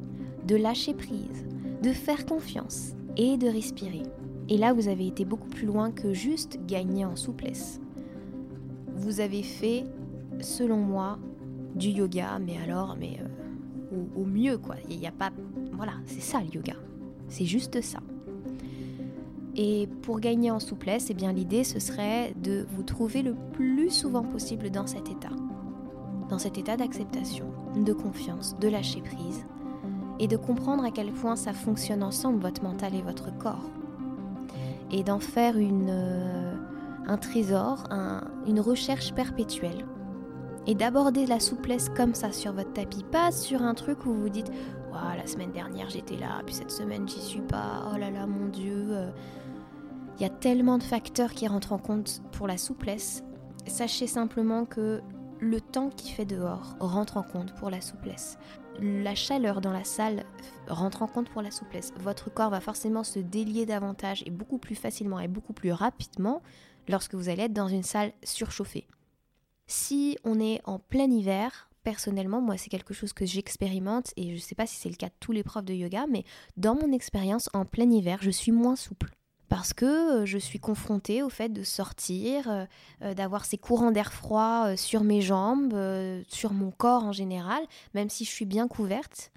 de 0.48 0.56
lâcher 0.56 0.94
prise, 0.94 1.46
de 1.84 1.92
faire 1.92 2.26
confiance 2.26 2.94
et 3.18 3.38
de 3.38 3.48
respirer. 3.48 4.04
Et 4.50 4.58
là, 4.58 4.74
vous 4.74 4.88
avez 4.88 5.08
été 5.08 5.26
beaucoup 5.26 5.48
plus 5.48 5.66
loin 5.66 5.92
que 5.92 6.14
juste 6.14 6.60
gagner 6.68 7.06
en 7.06 7.16
souplesse. 7.16 7.80
Vous 8.96 9.20
avez 9.20 9.44
fait, 9.44 9.86
selon 10.42 10.78
moi, 10.78 11.20
du 11.76 11.90
yoga, 11.90 12.40
mais 12.40 12.58
alors, 12.58 12.98
mais 13.00 13.18
euh, 13.22 14.04
au, 14.16 14.26
mieux, 14.26 14.58
quoi. 14.58 14.76
Il 14.90 15.06
a 15.06 15.12
pas. 15.12 15.32
Voilà, 15.74 15.94
c'est 16.06 16.22
ça 16.22 16.42
le 16.42 16.54
yoga. 16.54 16.74
C'est 17.30 17.46
juste 17.46 17.82
ça. 17.82 18.00
Et 19.56 19.88
pour 20.02 20.20
gagner 20.20 20.52
en 20.52 20.60
souplesse, 20.60 21.08
eh 21.10 21.14
bien 21.14 21.34
l'idée 21.34 21.64
ce 21.64 21.80
serait 21.80 22.34
de 22.42 22.66
vous 22.72 22.84
trouver 22.84 23.22
le 23.22 23.36
plus 23.54 23.90
souvent 23.90 24.24
possible 24.24 24.70
dans 24.70 24.88
cet 24.88 25.10
état. 25.10 25.32
Dans 26.30 26.40
cet 26.40 26.58
état 26.58 26.78
d'acceptation, 26.78 27.46
de 27.76 27.92
confiance, 27.92 28.58
de 28.60 28.70
lâcher 28.70 29.02
prise 29.02 29.46
et 30.20 30.28
de 30.28 30.38
comprendre 30.38 30.86
à 30.86 30.92
quel 30.92 31.12
point 31.12 31.36
ça 31.36 31.52
fonctionne 31.52 32.04
ensemble 32.04 32.40
votre 32.40 32.64
mental 32.64 32.96
et 32.96 33.02
votre 33.02 33.36
corps. 33.38 33.70
Et 34.92 35.04
d'en 35.04 35.20
faire 35.20 35.58
une, 35.58 35.90
euh, 35.90 36.56
un 37.08 37.18
trésor, 37.18 37.86
une 38.48 38.60
recherche 38.60 39.14
perpétuelle. 39.14 39.86
Et 40.68 40.76
d'aborder 40.76 41.26
la 41.26 41.40
souplesse 41.40 41.90
comme 41.90 42.14
ça 42.14 42.32
sur 42.32 42.54
votre 42.54 42.72
tapis, 42.72 43.04
pas 43.04 43.32
sur 43.32 43.64
un 43.64 43.74
truc 43.74 44.06
où 44.06 44.14
vous 44.14 44.22
vous 44.22 44.30
dites 44.30 44.52
la 45.18 45.28
semaine 45.28 45.52
dernière 45.52 45.90
j'étais 45.90 46.18
là, 46.18 46.42
puis 46.46 46.56
cette 46.56 46.72
semaine 46.72 47.08
j'y 47.08 47.20
suis 47.20 47.42
pas, 47.42 47.90
oh 47.94 47.98
là 47.98 48.10
là 48.10 48.26
mon 48.28 48.48
Dieu. 48.48 48.88
Euh, 48.90 49.10
il 50.17 50.21
y 50.21 50.26
a 50.26 50.30
tellement 50.30 50.78
de 50.78 50.84
facteurs 50.84 51.32
qui 51.32 51.47
rentrent 51.47 51.74
en 51.74 51.80
compte 51.80 52.21
pour 52.32 52.47
la 52.47 52.58
souplesse. 52.58 53.24
Sachez 53.67 54.08
simplement 54.08 54.65
que 54.65 55.02
le 55.39 55.60
temps 55.60 55.89
qui 55.89 56.12
fait 56.12 56.26
dehors 56.26 56.76
rentre 56.80 57.17
en 57.17 57.24
compte 57.24 57.56
pour 57.56 57.69
la 57.69 57.82
souplesse. 57.82 58.38
La 58.80 59.15
chaleur 59.15 59.60
dans 59.60 59.71
la 59.71 59.84
salle 59.84 60.24
rentre 60.67 61.02
en 61.02 61.08
compte 61.08 61.30
pour 61.30 61.41
la 61.41 61.52
souplesse. 61.52 61.91
Votre 62.00 62.32
corps 62.32 62.52
va 62.52 62.62
forcément 62.62 63.04
se 63.04 63.19
délier 63.19 63.65
davantage 63.65 64.24
et 64.26 64.32
beaucoup 64.32 64.60
plus 64.60 64.76
facilement 64.76 65.19
et 65.19 65.28
beaucoup 65.28 65.54
plus 65.54 65.71
rapidement 65.71 66.41
lorsque 66.88 67.15
vous 67.15 67.30
allez 67.30 67.43
être 67.43 67.54
dans 67.54 67.67
une 67.67 67.84
salle 67.84 68.13
surchauffée. 68.24 68.88
Si 69.67 70.17
on 70.24 70.39
est 70.39 70.62
en 70.65 70.80
plein 70.80 71.10
hiver, 71.10 71.69
personnellement, 71.84 72.41
moi 72.41 72.58
c'est 72.58 72.69
quelque 72.69 72.93
chose 72.93 73.13
que 73.13 73.26
j'expérimente 73.26 74.13
et 74.17 74.30
je 74.30 74.36
ne 74.36 74.39
sais 74.39 74.56
pas 74.56 74.67
si 74.67 74.76
c'est 74.76 74.89
le 74.89 74.95
cas 74.95 75.08
de 75.08 75.13
tous 75.19 75.32
les 75.32 75.43
profs 75.43 75.65
de 75.65 75.74
yoga, 75.74 76.06
mais 76.08 76.24
dans 76.58 76.76
mon 76.76 76.91
expérience 76.91 77.50
en 77.54 77.65
plein 77.65 77.89
hiver, 77.89 78.19
je 78.21 78.32
suis 78.32 78.52
moins 78.52 78.76
souple 78.76 79.15
parce 79.52 79.74
que 79.74 80.26
je 80.26 80.38
suis 80.38 80.60
confrontée 80.60 81.22
au 81.22 81.28
fait 81.28 81.50
de 81.50 81.62
sortir, 81.62 82.68
d'avoir 83.02 83.44
ces 83.44 83.58
courants 83.58 83.92
d'air 83.92 84.14
froid 84.14 84.78
sur 84.78 85.04
mes 85.04 85.20
jambes, 85.20 85.78
sur 86.30 86.54
mon 86.54 86.72
corps 86.72 87.04
en 87.04 87.12
général, 87.12 87.62
même 87.94 88.10
si 88.10 88.24
je 88.24 88.30
suis 88.30 88.46
bien 88.46 88.70
couverte. 88.70 89.30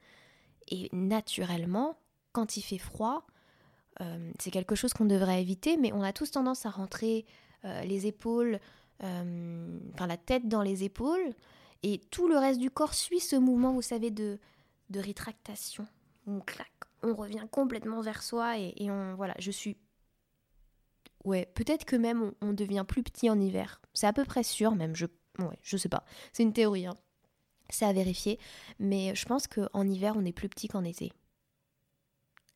Et 0.68 0.88
naturellement, 0.92 1.98
quand 2.31 2.57
il 2.57 2.62
fait 2.62 2.79
froid, 2.79 3.27
c'est 4.38 4.53
quelque 4.53 4.77
chose 4.77 4.92
qu'on 4.92 5.05
devrait 5.05 5.42
éviter, 5.42 5.77
mais 5.77 5.92
on 5.92 6.03
a 6.03 6.12
tous 6.12 6.31
tendance 6.31 6.64
à 6.64 6.70
rentrer 6.70 7.27
les 7.64 8.07
épaules, 8.07 8.61
enfin 9.00 10.07
la 10.07 10.16
tête 10.16 10.46
dans 10.46 10.62
les 10.62 10.85
épaules, 10.85 11.35
et 11.83 11.98
tout 12.12 12.29
le 12.29 12.38
reste 12.38 12.61
du 12.61 12.70
corps 12.70 12.94
suit 12.94 13.18
ce 13.18 13.35
mouvement, 13.35 13.72
vous 13.72 13.83
savez, 13.83 14.12
de, 14.12 14.38
de 14.90 15.00
rétractation. 15.00 15.88
On 16.29 16.38
claque, 16.38 16.70
on 17.03 17.16
revient 17.16 17.46
complètement 17.50 18.00
vers 18.00 18.22
soi 18.22 18.59
et, 18.59 18.90
on 18.92 19.16
voilà, 19.16 19.35
je 19.40 19.50
suis 19.50 19.77
ouais, 21.24 21.46
peut-être 21.54 21.84
que 21.84 21.96
même 21.96 22.32
on, 22.40 22.52
devient 22.52 22.84
plus 22.87 23.02
petit 23.02 23.30
en 23.30 23.40
hiver. 23.40 23.80
C'est 23.92 24.06
à 24.06 24.12
peu 24.12 24.24
près 24.24 24.42
sûr, 24.42 24.74
même 24.74 24.94
je 24.94 25.06
ouais, 25.38 25.58
je 25.62 25.76
sais 25.76 25.88
pas. 25.88 26.04
C'est 26.32 26.42
une 26.42 26.52
théorie 26.52 26.87
hein. 26.87 26.94
C'est 27.70 27.87
à 27.87 27.92
vérifier, 27.92 28.38
mais 28.78 29.14
je 29.14 29.24
pense 29.24 29.46
qu'en 29.46 29.88
hiver 29.88 30.14
on 30.16 30.24
est 30.24 30.32
plus 30.32 30.48
petit 30.48 30.68
qu'en 30.68 30.84
été. 30.84 31.12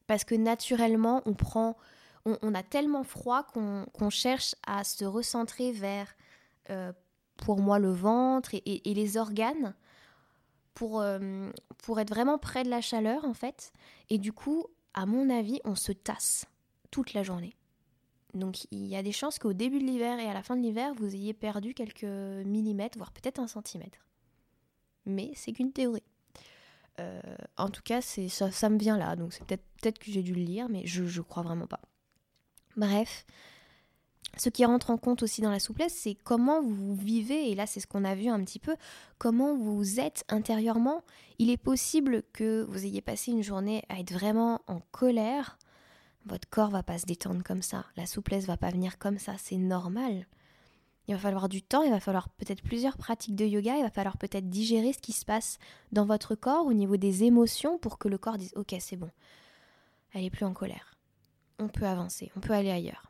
Parce 0.07 0.25
que 0.25 0.35
naturellement, 0.35 1.23
on 1.27 1.35
prend 1.35 1.77
on, 2.25 2.55
a 2.55 2.63
tellement 2.63 3.05
froid 3.05 3.45
qu'on 3.45 4.11
cherche 4.11 4.55
à 4.67 4.85
se 4.85 5.07
recentrer 5.07 5.73
vers 5.73 6.15
euh, 6.69 6.93
pour 7.39 7.59
moi 7.59 7.79
le 7.79 7.91
ventre 7.91 8.51
et 8.53 8.83
les 8.85 9.17
organes 9.17 9.75
pour, 10.79 11.01
euh, 11.01 11.51
pour 11.79 11.99
être 11.99 12.11
vraiment 12.11 12.39
près 12.39 12.63
de 12.63 12.71
la 12.71 12.81
chaleur 12.81 13.25
en 13.25 13.35
fait. 13.35 13.73
Et 14.11 14.19
du 14.19 14.33
coup, 14.33 14.65
à 14.95 15.07
mon 15.07 15.29
avis, 15.29 15.61
on 15.65 15.75
se 15.75 15.91
tasse 15.91 16.47
toute 16.93 17.15
la 17.15 17.25
journée. 17.25 17.58
Donc 18.35 18.67
il 18.71 18.87
y 18.87 18.97
a 18.97 19.03
des 19.03 19.13
chances 19.13 19.39
qu'au 19.39 19.53
début 19.53 19.79
de 19.79 19.85
l'hiver 19.85 20.19
et 20.19 20.27
à 20.27 20.35
la 20.35 20.43
fin 20.43 20.57
de 20.57 20.63
l'hiver, 20.63 20.93
vous 20.95 21.15
ayez 21.15 21.33
perdu 21.33 21.75
quelques 21.75 22.05
millimètres, 22.05 22.99
voire 22.99 23.13
peut-être 23.13 23.39
un 23.41 23.47
centimètre. 23.47 23.99
Mais 25.07 25.33
c'est 25.35 25.53
qu'une 25.53 25.73
théorie. 25.73 26.03
Euh, 27.01 27.21
en 27.57 27.71
tout 27.71 27.83
cas, 27.83 28.01
c'est 28.01 28.29
ça, 28.29 28.69
me 28.69 28.79
vient 28.79 28.99
là, 28.99 29.17
donc 29.17 29.33
c'est 29.33 29.45
peut-être 29.45 29.65
peut 29.81 29.93
que 29.93 30.11
j'ai 30.11 30.23
dû 30.23 30.35
le 30.35 30.43
lire, 30.43 30.69
mais 30.69 30.85
je, 30.85 31.05
je 31.05 31.23
crois 31.23 31.43
vraiment 31.43 31.67
pas. 31.67 31.81
Bref, 32.77 33.25
ce 34.37 34.51
qui 34.51 34.65
rentre 34.65 34.91
en 34.91 34.99
compte 34.99 35.23
aussi 35.23 35.41
dans 35.41 35.51
la 35.51 35.59
souplesse, 35.59 35.95
c'est 35.95 36.15
comment 36.15 36.63
vous 36.63 36.95
vivez, 36.95 37.51
et 37.51 37.55
là 37.55 37.67
c'est 37.67 37.81
ce 37.81 37.87
qu'on 37.87 38.05
a 38.05 38.15
vu 38.15 38.29
un 38.29 38.43
petit 38.45 38.59
peu, 38.59 38.77
comment 39.19 39.57
vous 39.57 40.01
êtes 40.01 40.25
intérieurement. 40.29 41.03
Il 41.39 41.51
est 41.51 41.57
possible 41.57 42.23
que 42.33 42.65
vous 42.69 42.85
ayez 42.85 43.01
passé 43.01 43.31
une 43.31 43.43
journée 43.43 43.83
à 43.89 43.99
être 44.01 44.13
vraiment 44.13 44.61
en 44.67 44.81
colère. 44.93 45.59
Votre 46.29 46.49
corps 46.49 46.71
va 46.71 46.83
pas 46.83 46.99
se 46.99 47.07
détendre 47.07 47.43
comme 47.43 47.63
ça, 47.63 47.87
la 47.97 48.07
souplesse 48.07 48.47
va 48.47 48.57
pas 48.57 48.71
venir 48.71 48.99
comme 48.99 49.19
ça, 49.19 49.35
c'est 49.39 49.57
normal. 49.57 50.27
Il 51.07 51.15
va 51.15 51.21
falloir 51.21 51.49
du 51.49 51.63
temps, 51.63 51.83
il 51.83 51.91
va 51.91 52.01
falloir 52.01 52.29
peut-être 52.29 52.63
plusieurs 52.63 52.99
pratiques 52.99 53.35
de 53.35 53.47
yoga, 53.47 53.77
il 53.77 53.83
va 53.83 53.91
falloir 53.91 54.19
peut-être 54.19 54.51
digérer 54.51 54.93
ce 54.93 54.99
qui 54.99 55.13
se 55.13 55.25
passe 55.25 55.59
dans 55.91 56.05
votre 56.05 56.35
corps 56.35 56.67
au 56.67 56.75
niveau 56.75 56.99
des 56.99 57.25
émotions 57.25 57.79
pour 57.79 57.99
que 57.99 58.09
le 58.09 58.19
corps 58.19 58.37
dise 58.37 58.53
ok 58.57 58.77
c'est 58.79 58.97
bon, 58.97 59.11
elle 60.13 60.25
est 60.25 60.31
plus 60.31 60.45
en 60.45 60.53
colère, 60.53 60.99
on 61.59 61.69
peut 61.69 61.87
avancer, 61.87 62.31
on 62.37 62.41
peut 62.41 62.53
aller 62.53 62.71
ailleurs 62.71 63.09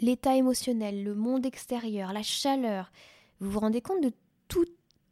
l'état 0.00 0.36
émotionnel, 0.36 1.04
le 1.04 1.14
monde 1.14 1.46
extérieur, 1.46 2.12
la 2.12 2.22
chaleur. 2.22 2.92
Vous 3.40 3.50
vous 3.50 3.60
rendez 3.60 3.80
compte 3.80 4.02
de 4.02 4.12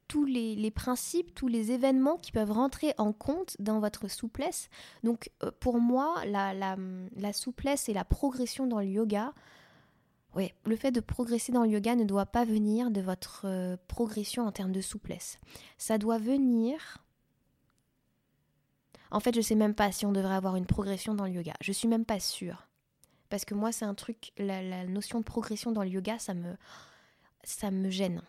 tous 0.09 0.25
les, 0.25 0.71
principes, 0.71 1.35
tous 1.35 1.49
les 1.49 1.73
événements 1.73 2.17
qui 2.17 2.33
peuvent 2.33 2.53
rentrer 2.53 2.95
en 2.99 3.13
compte 3.13 3.57
dans 3.59 3.81
votre 3.81 4.09
souplesse. 4.09 4.69
Donc 5.03 5.31
euh, 5.43 5.51
pour 5.61 5.79
moi, 5.81 6.23
la, 6.27 7.33
souplesse 7.33 7.89
et 7.89 7.93
la 7.93 8.05
progression 8.05 8.67
dans 8.67 8.81
le 8.81 8.87
yoga, 8.87 9.33
oui, 10.35 10.53
le 10.65 10.77
fait 10.77 10.91
de 10.91 11.01
progresser 11.01 11.51
dans 11.51 11.65
le 11.65 11.71
yoga 11.71 11.97
ne 11.97 12.05
doit 12.05 12.27
pas 12.27 12.45
venir 12.45 12.91
de 12.91 13.01
votre 13.01 13.43
euh, 13.47 13.77
progression 13.89 14.47
en 14.47 14.53
termes 14.53 14.73
de 14.73 14.81
souplesse. 14.81 15.39
Ça 15.79 15.99
doit 15.99 16.19
venir... 16.19 16.99
En 19.13 19.21
fait, 19.21 19.33
je 19.33 19.39
ne 19.39 19.45
sais 19.45 19.55
même 19.55 19.75
pas 19.75 19.93
si 19.93 20.05
on 20.05 20.13
devrait 20.13 20.35
avoir 20.35 20.57
une 20.57 20.67
progression 20.67 21.15
dans 21.15 21.27
le 21.27 21.31
yoga. 21.31 21.55
Je 21.61 21.71
suis 21.71 21.87
même 21.87 22.05
pas 22.05 22.19
sûre. 22.19 22.67
Parce 23.29 23.45
que 23.45 23.55
moi, 23.55 23.73
c'est 23.73 23.85
un 23.85 23.95
truc, 23.95 24.33
la, 24.37 24.85
notion 24.85 25.21
de 25.21 25.25
progression 25.25 25.73
dans 25.73 25.83
le 25.83 25.89
yoga, 25.89 26.19
ça 26.19 26.35
me, 26.35 26.57
ça 27.45 27.71
me 27.71 27.89
gêne. 27.89 28.21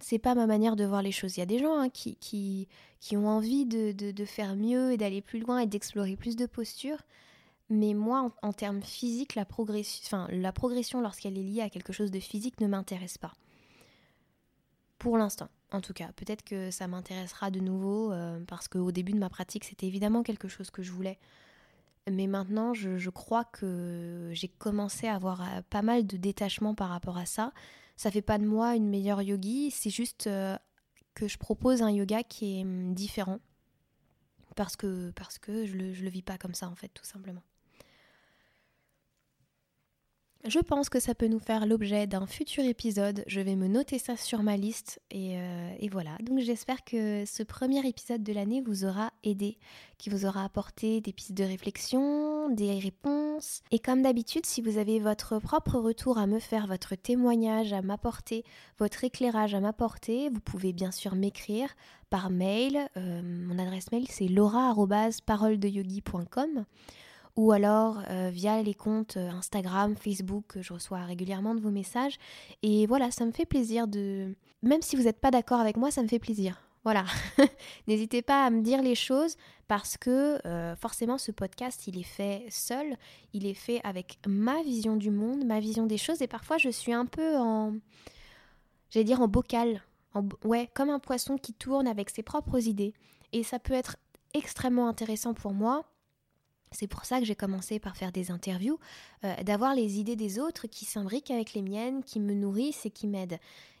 C'est 0.00 0.18
pas 0.18 0.34
ma 0.34 0.46
manière 0.46 0.76
de 0.76 0.84
voir 0.84 1.02
les 1.02 1.12
choses. 1.12 1.36
Il 1.36 1.40
y 1.40 1.42
a 1.42 1.46
des 1.46 1.58
gens 1.58 1.78
hein, 1.78 1.88
qui, 1.90 2.68
ont 3.12 3.26
envie 3.26 3.66
de, 3.66 4.24
faire 4.24 4.56
mieux 4.56 4.92
et 4.92 4.96
d'aller 4.96 5.22
plus 5.22 5.40
loin 5.40 5.58
et 5.58 5.66
d'explorer 5.66 6.16
plus 6.16 6.36
de 6.36 6.46
postures. 6.46 7.02
Mais 7.70 7.92
moi, 7.92 8.32
en, 8.42 8.52
termes 8.52 8.82
physiques, 8.82 9.34
la 9.34 9.44
progression, 9.44 10.02
enfin, 10.06 10.26
la 10.30 10.52
progression 10.52 11.00
lorsqu'elle 11.00 11.36
est 11.36 11.42
liée 11.42 11.60
à 11.60 11.68
quelque 11.68 11.92
chose 11.92 12.10
de 12.10 12.20
physique 12.20 12.60
ne 12.60 12.66
m'intéresse 12.66 13.18
pas. 13.18 13.34
Pour 14.98 15.18
l'instant, 15.18 15.48
en 15.70 15.80
tout 15.80 15.92
cas. 15.92 16.10
Peut-être 16.16 16.44
que 16.44 16.70
ça 16.70 16.86
m'intéressera 16.88 17.50
de 17.50 17.60
nouveau, 17.60 18.12
euh, 18.12 18.40
parce 18.46 18.68
qu'au 18.68 18.90
début 18.90 19.12
de 19.12 19.18
ma 19.18 19.28
pratique, 19.28 19.64
c'était 19.64 19.86
évidemment 19.86 20.22
quelque 20.22 20.48
chose 20.48 20.70
que 20.70 20.82
je 20.82 20.92
voulais. 20.92 21.18
Mais 22.10 22.26
maintenant, 22.26 22.72
je, 22.74 23.10
crois 23.10 23.44
que 23.44 24.30
j'ai 24.32 24.48
commencé 24.48 25.06
à 25.06 25.14
avoir 25.14 25.42
euh, 25.42 25.60
pas 25.68 25.82
mal 25.82 26.06
de 26.06 26.16
détachement 26.16 26.74
par 26.74 26.88
rapport 26.88 27.18
à 27.18 27.26
ça. 27.26 27.52
Ça 27.98 28.12
fait 28.12 28.22
pas 28.22 28.38
de 28.38 28.46
moi 28.46 28.76
une 28.76 28.88
meilleure 28.88 29.22
yogi, 29.22 29.72
c'est 29.72 29.90
juste 29.90 30.28
euh, 30.28 30.56
que 31.14 31.26
je 31.26 31.36
propose 31.36 31.82
un 31.82 31.90
yoga 31.90 32.22
qui 32.22 32.60
est 32.60 32.62
hum, 32.62 32.94
différent. 32.94 33.40
Parce 34.54 34.76
que, 34.76 35.10
parce 35.16 35.38
que 35.38 35.66
je 35.66 35.74
le, 35.76 35.92
je 35.92 36.04
le 36.04 36.08
vis 36.08 36.22
pas 36.22 36.38
comme 36.38 36.54
ça, 36.54 36.68
en 36.68 36.76
fait, 36.76 36.90
tout 36.94 37.04
simplement. 37.04 37.42
Je 40.44 40.60
pense 40.60 40.88
que 40.88 41.00
ça 41.00 41.16
peut 41.16 41.26
nous 41.26 41.40
faire 41.40 41.66
l'objet 41.66 42.06
d'un 42.06 42.24
futur 42.24 42.62
épisode. 42.64 43.24
Je 43.26 43.40
vais 43.40 43.56
me 43.56 43.66
noter 43.66 43.98
ça 43.98 44.16
sur 44.16 44.44
ma 44.44 44.56
liste 44.56 45.00
euh, 45.12 45.74
et, 45.80 45.88
voilà. 45.88 46.12
Donc 46.20 46.38
j'espère 46.38 46.84
que 46.84 47.24
ce 47.26 47.42
premier 47.42 47.84
épisode 47.84 48.22
de 48.22 48.32
l'année 48.32 48.60
vous 48.60 48.84
aura 48.84 49.12
aidé, 49.24 49.58
qui 49.98 50.10
vous 50.10 50.26
aura 50.26 50.44
apporté 50.44 51.00
des 51.00 51.12
pistes 51.12 51.32
de 51.32 51.42
réflexion, 51.42 52.50
des 52.50 52.78
réponses. 52.78 53.62
Et 53.72 53.80
comme 53.80 54.02
d'habitude, 54.02 54.46
si 54.46 54.62
vous 54.62 54.78
avez 54.78 55.00
votre 55.00 55.40
propre 55.40 55.76
retour 55.76 56.18
à 56.18 56.28
me 56.28 56.38
faire, 56.38 56.68
votre 56.68 56.94
témoignage 56.94 57.72
à 57.72 57.82
m'apporter, 57.82 58.44
votre 58.78 59.02
éclairage 59.02 59.56
à 59.56 59.60
m'apporter, 59.60 60.28
vous 60.28 60.40
pouvez 60.40 60.72
bien 60.72 60.92
sûr 60.92 61.16
m'écrire 61.16 61.74
par 62.10 62.30
mail. 62.30 62.78
Euh, 62.96 63.22
mon 63.24 63.58
adresse 63.58 63.90
mail 63.90 64.06
c'est 64.08 64.28
laura@paroledeyogi.com 64.28 66.64
ou 67.38 67.52
alors 67.52 68.02
euh, 68.10 68.30
via 68.32 68.60
les 68.62 68.74
comptes 68.74 69.16
euh, 69.16 69.30
Instagram, 69.30 69.94
Facebook, 69.94 70.58
je 70.60 70.72
reçois 70.72 71.04
régulièrement 71.04 71.54
de 71.54 71.60
vos 71.60 71.70
messages. 71.70 72.18
Et 72.64 72.84
voilà, 72.88 73.12
ça 73.12 73.24
me 73.24 73.30
fait 73.30 73.46
plaisir 73.46 73.86
de... 73.86 74.34
Même 74.62 74.82
si 74.82 74.96
vous 74.96 75.04
n'êtes 75.04 75.20
pas 75.20 75.30
d'accord 75.30 75.60
avec 75.60 75.76
moi, 75.76 75.92
ça 75.92 76.02
me 76.02 76.08
fait 76.08 76.18
plaisir. 76.18 76.60
Voilà, 76.82 77.04
n'hésitez 77.86 78.22
pas 78.22 78.44
à 78.44 78.50
me 78.50 78.60
dire 78.60 78.82
les 78.82 78.96
choses 78.96 79.36
parce 79.68 79.96
que 79.96 80.44
euh, 80.48 80.74
forcément 80.74 81.16
ce 81.16 81.30
podcast 81.30 81.86
il 81.86 81.96
est 81.98 82.02
fait 82.02 82.44
seul, 82.50 82.96
il 83.32 83.46
est 83.46 83.54
fait 83.54 83.80
avec 83.84 84.18
ma 84.26 84.60
vision 84.64 84.96
du 84.96 85.12
monde, 85.12 85.44
ma 85.44 85.60
vision 85.60 85.86
des 85.86 85.98
choses. 85.98 86.20
Et 86.22 86.26
parfois 86.26 86.58
je 86.58 86.70
suis 86.70 86.92
un 86.92 87.06
peu 87.06 87.36
en, 87.36 87.74
j'allais 88.90 89.04
dire 89.04 89.20
en 89.20 89.28
bocal, 89.28 89.80
ouais, 90.44 90.68
comme 90.74 90.90
un 90.90 90.98
poisson 90.98 91.38
qui 91.38 91.54
tourne 91.54 91.86
avec 91.86 92.10
ses 92.10 92.24
propres 92.24 92.66
idées. 92.66 92.94
Et 93.32 93.44
ça 93.44 93.60
peut 93.60 93.74
être 93.74 93.96
extrêmement 94.34 94.88
intéressant 94.88 95.34
pour 95.34 95.52
moi 95.52 95.84
c'est 96.70 96.86
pour 96.86 97.04
ça 97.04 97.18
que 97.18 97.24
j'ai 97.24 97.34
commencé 97.34 97.78
par 97.78 97.96
faire 97.96 98.12
des 98.12 98.30
interviews, 98.30 98.78
euh, 99.24 99.34
d'avoir 99.42 99.74
les 99.74 99.98
idées 99.98 100.16
des 100.16 100.38
autres 100.38 100.66
qui 100.66 100.84
s'imbriquent 100.84 101.30
avec 101.30 101.54
les 101.54 101.62
miennes, 101.62 102.02
qui 102.02 102.20
me 102.20 102.34
nourrissent 102.34 102.86
et 102.86 102.90
qui 102.90 103.06
m'aident. 103.06 103.38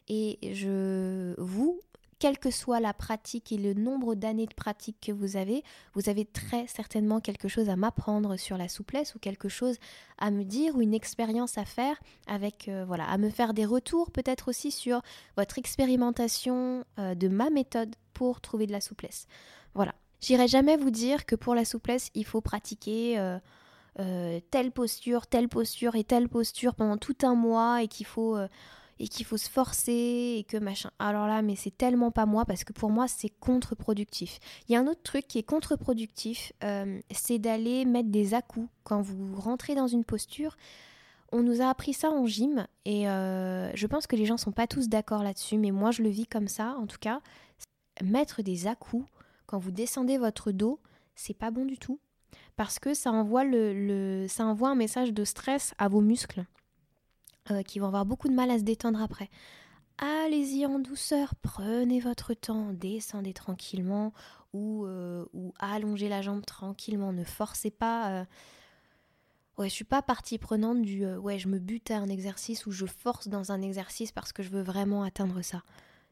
Et 0.08 0.38
je, 0.54 1.34
vous, 1.38 1.82
quelle 2.18 2.38
que 2.38 2.50
soit 2.50 2.80
la 2.80 2.92
pratique 2.92 3.52
et 3.52 3.58
le 3.58 3.74
nombre 3.74 4.14
d'années 4.14 4.46
de 4.46 4.54
pratique 4.54 4.96
que 5.00 5.12
vous 5.12 5.36
avez, 5.36 5.62
vous 5.94 6.08
avez 6.08 6.24
très 6.24 6.66
certainement 6.66 7.20
quelque 7.20 7.48
chose 7.48 7.68
à 7.68 7.76
m'apprendre 7.76 8.36
sur 8.36 8.56
la 8.56 8.68
souplesse 8.68 9.14
ou 9.14 9.18
quelque 9.18 9.48
chose 9.48 9.76
à 10.18 10.30
me 10.30 10.44
dire 10.44 10.74
ou 10.76 10.82
une 10.82 10.94
expérience 10.94 11.58
à 11.58 11.64
faire 11.64 12.00
avec, 12.26 12.68
euh, 12.68 12.84
voilà, 12.86 13.04
à 13.04 13.18
me 13.18 13.30
faire 13.30 13.54
des 13.54 13.64
retours 13.64 14.10
peut-être 14.10 14.48
aussi 14.48 14.70
sur 14.70 15.02
votre 15.36 15.58
expérimentation 15.58 16.84
euh, 16.98 17.14
de 17.14 17.28
ma 17.28 17.50
méthode 17.50 17.94
pour 18.14 18.40
trouver 18.40 18.66
de 18.66 18.72
la 18.72 18.80
souplesse. 18.80 19.26
Voilà, 19.74 19.94
J'irai 20.20 20.48
jamais 20.48 20.76
vous 20.76 20.90
dire 20.90 21.26
que 21.26 21.36
pour 21.36 21.54
la 21.54 21.64
souplesse, 21.64 22.10
il 22.14 22.24
faut 22.24 22.40
pratiquer 22.40 23.18
euh, 23.18 23.38
euh, 24.00 24.40
telle 24.50 24.72
posture, 24.72 25.26
telle 25.26 25.48
posture 25.48 25.94
et 25.94 26.04
telle 26.04 26.28
posture 26.28 26.74
pendant 26.74 26.96
tout 26.96 27.16
un 27.22 27.34
mois 27.34 27.82
et 27.82 27.88
qu'il 27.88 28.06
faut 28.06 28.36
euh, 28.36 28.48
faut 29.24 29.36
se 29.36 29.48
forcer 29.48 30.36
et 30.38 30.44
que 30.44 30.56
machin. 30.56 30.90
Alors 30.98 31.28
là, 31.28 31.40
mais 31.40 31.54
c'est 31.54 31.76
tellement 31.76 32.10
pas 32.10 32.26
moi 32.26 32.44
parce 32.44 32.64
que 32.64 32.72
pour 32.72 32.90
moi 32.90 33.06
c'est 33.06 33.28
contre-productif. 33.28 34.40
Il 34.68 34.72
y 34.72 34.76
a 34.76 34.80
un 34.80 34.88
autre 34.88 35.02
truc 35.04 35.28
qui 35.28 35.38
est 35.38 35.44
contre-productif, 35.44 36.52
c'est 37.12 37.38
d'aller 37.38 37.84
mettre 37.84 38.08
des 38.08 38.34
à 38.34 38.42
quand 38.82 39.00
vous 39.00 39.36
rentrez 39.40 39.76
dans 39.76 39.86
une 39.86 40.04
posture. 40.04 40.56
On 41.30 41.42
nous 41.42 41.60
a 41.60 41.68
appris 41.68 41.92
ça 41.92 42.10
en 42.10 42.26
gym 42.26 42.66
et 42.86 43.04
je 43.04 43.86
pense 43.86 44.08
que 44.08 44.16
les 44.16 44.26
gens 44.26 44.36
sont 44.36 44.50
pas 44.50 44.66
tous 44.66 44.88
d'accord 44.88 45.22
là-dessus, 45.22 45.58
mais 45.58 45.70
moi 45.70 45.92
je 45.92 46.02
le 46.02 46.08
vis 46.08 46.26
comme 46.26 46.48
ça 46.48 46.74
en 46.80 46.88
tout 46.88 46.98
cas. 46.98 47.20
Mettre 48.02 48.42
des 48.42 48.66
à 48.66 48.74
quand 49.48 49.58
vous 49.58 49.72
descendez 49.72 50.18
votre 50.18 50.52
dos, 50.52 50.78
c'est 51.16 51.34
pas 51.34 51.50
bon 51.50 51.64
du 51.64 51.78
tout. 51.78 51.98
parce 52.54 52.78
que 52.78 52.92
ça 52.92 53.10
envoie, 53.12 53.44
le, 53.44 54.26
ça 54.28 54.44
envoie 54.44 54.68
un 54.68 54.74
message 54.74 55.12
de 55.12 55.24
stress 55.24 55.74
à 55.78 55.88
vos 55.88 56.00
muscles 56.00 56.44
euh, 57.50 57.62
qui 57.62 57.78
vont 57.78 57.86
avoir 57.86 58.04
beaucoup 58.04 58.28
de 58.28 58.34
mal 58.34 58.50
à 58.50 58.58
se 58.58 58.64
détendre 58.64 59.00
après. 59.00 59.30
Allez-y 59.98 60.66
en 60.66 60.78
douceur, 60.78 61.34
prenez 61.40 61.98
votre 61.98 62.34
temps, 62.34 62.72
descendez 62.72 63.32
tranquillement 63.32 64.12
ou, 64.52 64.84
euh, 64.84 65.24
ou 65.32 65.54
allongez 65.58 66.08
la 66.08 66.20
jambe 66.20 66.44
tranquillement, 66.44 67.12
ne 67.12 67.24
forcez 67.24 67.70
pas. 67.70 68.10
Euh, 68.10 68.24
ouais, 69.56 69.68
je 69.68 69.74
suis 69.74 69.84
pas 69.84 70.02
partie 70.02 70.38
prenante 70.38 70.82
du 70.82 71.06
ouais, 71.06 71.38
je 71.38 71.48
me 71.48 71.58
bute 71.58 71.90
à 71.90 71.98
un 71.98 72.08
exercice 72.08 72.66
ou 72.66 72.70
je 72.70 72.86
force 72.86 73.28
dans 73.28 73.50
un 73.50 73.62
exercice 73.62 74.12
parce 74.12 74.32
que 74.32 74.42
je 74.42 74.50
veux 74.50 74.62
vraiment 74.62 75.04
atteindre 75.04 75.42
ça. 75.42 75.62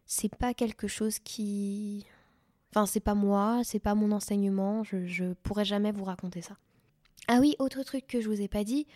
C'est 0.06 0.34
pas 0.34 0.54
quelque 0.54 0.88
chose 0.88 1.18
qui 1.18 2.06
Enfin, 2.76 2.84
c'est 2.84 3.00
pas 3.00 3.14
moi, 3.14 3.62
c'est 3.64 3.78
pas 3.78 3.94
mon 3.94 4.12
enseignement, 4.12 4.84
je, 4.84 5.06
je 5.06 5.32
pourrais 5.42 5.64
jamais 5.64 5.92
vous 5.92 6.04
raconter 6.04 6.42
ça. 6.42 6.58
Ah 7.26 7.38
oui, 7.40 7.56
autre 7.58 7.82
truc 7.84 8.06
que 8.06 8.20
je 8.20 8.28
vous 8.28 8.42
ai 8.42 8.48
pas 8.48 8.64
dit, 8.64 8.86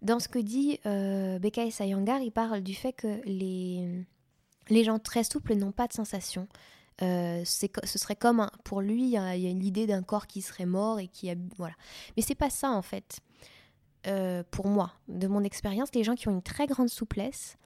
dans 0.00 0.18
ce 0.18 0.26
que 0.26 0.38
dit 0.38 0.80
euh, 0.86 1.38
Becca 1.38 1.70
Sayangar, 1.70 2.22
il 2.22 2.32
parle 2.32 2.62
du 2.62 2.74
fait 2.74 2.94
que 2.94 3.20
les, 3.26 4.06
les 4.70 4.84
gens 4.84 4.98
très 4.98 5.22
souples 5.22 5.54
n'ont 5.54 5.70
pas 5.70 5.86
de 5.86 5.92
sensation. 5.92 6.48
Euh, 7.02 7.44
ce 7.44 7.98
serait 7.98 8.16
comme 8.16 8.48
pour 8.64 8.80
lui, 8.80 9.02
il 9.02 9.10
y 9.10 9.18
a, 9.18 9.36
l'idée 9.36 9.86
d'un 9.86 10.02
corps 10.02 10.26
qui 10.26 10.40
serait 10.40 10.64
mort 10.64 10.98
et 10.98 11.08
qui 11.08 11.28
a 11.28 11.34
voilà. 11.58 11.74
Mais 12.16 12.22
c'est 12.22 12.34
pas 12.34 12.48
ça 12.48 12.70
en 12.70 12.80
fait. 12.80 13.20
Euh, 14.06 14.42
pour 14.50 14.66
moi, 14.66 14.94
de 15.08 15.26
mon 15.26 15.44
expérience, 15.44 15.90
les 15.94 16.04
gens 16.04 16.14
qui 16.14 16.28
ont 16.28 16.32
une 16.32 16.42
très 16.42 16.66
grande 16.66 16.88
souplesse, 16.88 17.58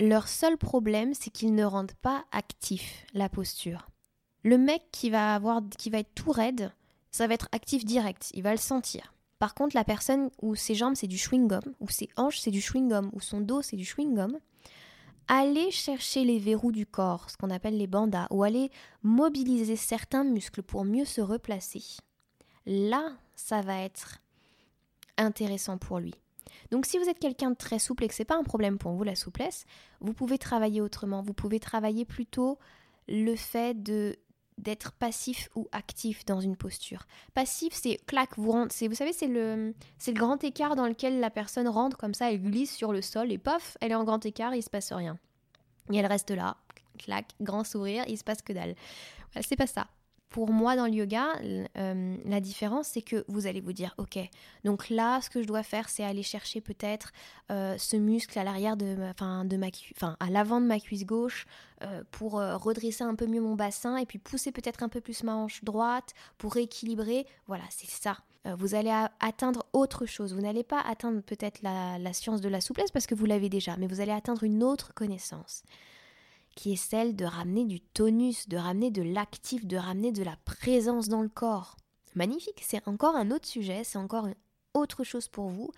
leur 0.00 0.26
seul 0.26 0.58
problème, 0.58 1.14
c'est 1.14 1.30
qu'ils 1.30 1.54
ne 1.54 1.64
rendent 1.64 1.94
pas 2.02 2.24
actif 2.32 3.06
la 3.14 3.28
posture. 3.28 3.86
Le 4.44 4.58
mec 4.58 4.82
qui 4.92 5.10
va 5.10 5.34
avoir, 5.34 5.62
qui 5.78 5.90
va 5.90 5.98
être 5.98 6.14
tout 6.14 6.30
raide, 6.30 6.70
ça 7.10 7.26
va 7.26 7.34
être 7.34 7.48
actif 7.52 7.84
direct, 7.84 8.30
il 8.34 8.42
va 8.42 8.52
le 8.52 8.58
sentir. 8.58 9.14
Par 9.38 9.54
contre, 9.54 9.74
la 9.74 9.84
personne 9.84 10.30
où 10.42 10.54
ses 10.54 10.74
jambes 10.74 10.94
c'est 10.94 11.06
du 11.06 11.16
chewing-gum, 11.16 11.62
où 11.80 11.88
ses 11.88 12.08
hanches 12.16 12.40
c'est 12.40 12.50
du 12.50 12.60
chewing-gum, 12.60 13.10
où 13.12 13.20
son 13.20 13.40
dos 13.40 13.62
c'est 13.62 13.76
du 13.76 13.84
chewing-gum, 13.84 14.38
allez 15.28 15.70
chercher 15.70 16.24
les 16.24 16.38
verrous 16.38 16.72
du 16.72 16.86
corps, 16.86 17.30
ce 17.30 17.36
qu'on 17.36 17.50
appelle 17.50 17.78
les 17.78 17.86
bandas, 17.86 18.26
ou 18.30 18.42
aller 18.42 18.70
mobiliser 19.02 19.76
certains 19.76 20.24
muscles 20.24 20.62
pour 20.62 20.84
mieux 20.84 21.04
se 21.04 21.20
replacer. 21.20 21.82
Là, 22.66 23.12
ça 23.34 23.62
va 23.62 23.80
être 23.80 24.18
intéressant 25.16 25.78
pour 25.78 25.98
lui. 26.00 26.14
Donc 26.70 26.86
si 26.86 26.98
vous 26.98 27.08
êtes 27.08 27.18
quelqu'un 27.18 27.50
de 27.50 27.56
très 27.56 27.78
souple 27.78 28.04
et 28.04 28.08
que 28.08 28.14
c'est 28.14 28.24
pas 28.24 28.36
un 28.36 28.42
problème 28.42 28.78
pour 28.78 28.92
vous 28.92 29.04
la 29.04 29.14
souplesse, 29.14 29.64
vous 30.00 30.12
pouvez 30.12 30.38
travailler 30.38 30.80
autrement. 30.80 31.22
Vous 31.22 31.34
pouvez 31.34 31.60
travailler 31.60 32.04
plutôt 32.04 32.58
le 33.08 33.36
fait 33.36 33.82
de 33.82 34.16
d'être 34.58 34.92
passif 34.92 35.48
ou 35.54 35.68
actif 35.72 36.24
dans 36.24 36.40
une 36.40 36.56
posture. 36.56 37.06
Passif, 37.34 37.72
c'est 37.74 37.98
clac, 38.06 38.30
vous 38.36 38.52
rentrez, 38.52 38.88
vous 38.88 38.94
savez, 38.94 39.12
c'est 39.12 39.26
le, 39.26 39.74
c'est 39.98 40.12
le 40.12 40.18
grand 40.18 40.42
écart 40.44 40.76
dans 40.76 40.86
lequel 40.86 41.20
la 41.20 41.30
personne 41.30 41.68
rentre 41.68 41.96
comme 41.96 42.14
ça, 42.14 42.30
elle 42.30 42.42
glisse 42.42 42.74
sur 42.74 42.92
le 42.92 43.02
sol 43.02 43.32
et 43.32 43.38
pof, 43.38 43.76
elle 43.80 43.92
est 43.92 43.96
en 43.96 44.04
grand 44.04 44.24
écart, 44.24 44.54
il 44.54 44.62
se 44.62 44.70
passe 44.70 44.92
rien. 44.92 45.18
Et 45.92 45.96
elle 45.96 46.06
reste 46.06 46.30
là, 46.30 46.56
clac, 46.98 47.26
grand 47.40 47.64
sourire, 47.64 48.04
il 48.08 48.16
se 48.16 48.24
passe 48.24 48.42
que 48.42 48.52
dalle. 48.52 48.74
Voilà, 49.32 49.46
c'est 49.46 49.56
pas 49.56 49.66
ça 49.66 49.88
pour 50.34 50.50
moi 50.50 50.74
dans 50.74 50.86
le 50.86 50.94
yoga, 50.94 51.28
euh, 51.78 52.16
la 52.24 52.40
différence 52.40 52.88
c'est 52.88 53.02
que 53.02 53.24
vous 53.28 53.46
allez 53.46 53.60
vous 53.60 53.72
dire 53.72 53.94
ok, 53.98 54.18
donc 54.64 54.90
là 54.90 55.20
ce 55.20 55.30
que 55.30 55.40
je 55.40 55.46
dois 55.46 55.62
faire 55.62 55.88
c'est 55.88 56.02
aller 56.02 56.24
chercher 56.24 56.60
peut-être 56.60 57.12
euh, 57.52 57.76
ce 57.78 57.96
muscle 57.96 58.36
à 58.36 58.42
l'arrière 58.42 58.76
de, 58.76 58.96
ma, 58.96 59.68
enfin 59.94 60.16
à 60.18 60.30
l'avant 60.30 60.60
de 60.60 60.66
ma 60.66 60.80
cuisse 60.80 61.06
gauche 61.06 61.46
euh, 61.82 62.02
pour 62.10 62.32
redresser 62.32 63.04
un 63.04 63.14
peu 63.14 63.28
mieux 63.28 63.40
mon 63.40 63.54
bassin 63.54 63.96
et 63.96 64.06
puis 64.06 64.18
pousser 64.18 64.50
peut-être 64.50 64.82
un 64.82 64.88
peu 64.88 65.00
plus 65.00 65.22
ma 65.22 65.36
hanche 65.36 65.62
droite 65.62 66.14
pour 66.36 66.54
rééquilibrer. 66.54 67.28
Voilà, 67.46 67.62
c'est 67.70 67.88
ça. 67.88 68.16
vous 68.58 68.74
allez 68.74 68.90
atteindre 69.20 69.64
autre 69.72 70.04
chose. 70.04 70.34
Vous 70.34 70.40
n'allez 70.40 70.64
pas 70.64 70.80
atteindre 70.80 71.22
peut-être 71.22 71.62
la 71.62 72.12
science 72.12 72.40
de 72.40 72.48
la 72.48 72.60
souplesse 72.60 72.90
parce 72.90 73.06
que 73.06 73.14
vous 73.14 73.26
l'avez 73.26 73.48
déjà, 73.48 73.76
mais 73.76 73.86
vous 73.86 74.00
allez 74.00 74.10
atteindre 74.10 74.42
une 74.42 74.64
autre 74.64 74.94
connaissance 74.94 75.62
qui 76.54 76.72
est 76.72 76.76
celle 76.76 77.16
de 77.16 77.24
ramener 77.24 77.64
du 77.64 77.80
tonus, 77.80 78.48
de 78.48 78.56
ramener 78.56 78.90
de 78.90 79.02
l'actif, 79.02 79.66
de 79.66 79.76
ramener 79.76 80.12
de 80.12 80.22
la 80.22 80.36
présence 80.44 81.08
dans 81.08 81.22
le 81.22 81.28
corps. 81.28 81.76
Magnifique, 82.14 82.62
c'est 82.62 82.86
encore 82.86 83.16
un 83.16 83.30
autre 83.30 83.48
sujet, 83.48 83.82
c'est 83.84 83.98
encore 83.98 84.28
autre 84.74 85.04
chose 85.04 85.28
pour 85.28 85.48
vous. 85.48 85.70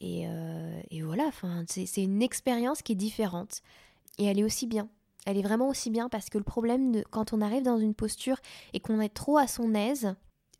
Et, 0.00 0.26
euh, 0.26 0.80
voilà, 1.04 1.30
c'est 1.66 2.02
une 2.02 2.22
expérience 2.22 2.82
qui 2.82 2.92
est 2.92 2.96
différente. 2.96 3.60
Et 4.18 4.24
elle 4.24 4.38
est 4.38 4.44
aussi 4.44 4.66
bien. 4.66 4.88
Elle 5.26 5.36
est 5.36 5.42
vraiment 5.42 5.68
aussi 5.68 5.90
bien 5.90 6.08
parce 6.08 6.30
que 6.30 6.38
le 6.38 6.44
problème 6.44 7.02
quand 7.10 7.32
on 7.32 7.42
arrive 7.42 7.62
dans 7.62 7.78
une 7.78 7.94
posture 7.94 8.38
et 8.72 8.80
qu'on 8.80 9.00
est 9.00 9.12
trop 9.12 9.36
à 9.36 9.46
son 9.46 9.74
aise, 9.74 10.14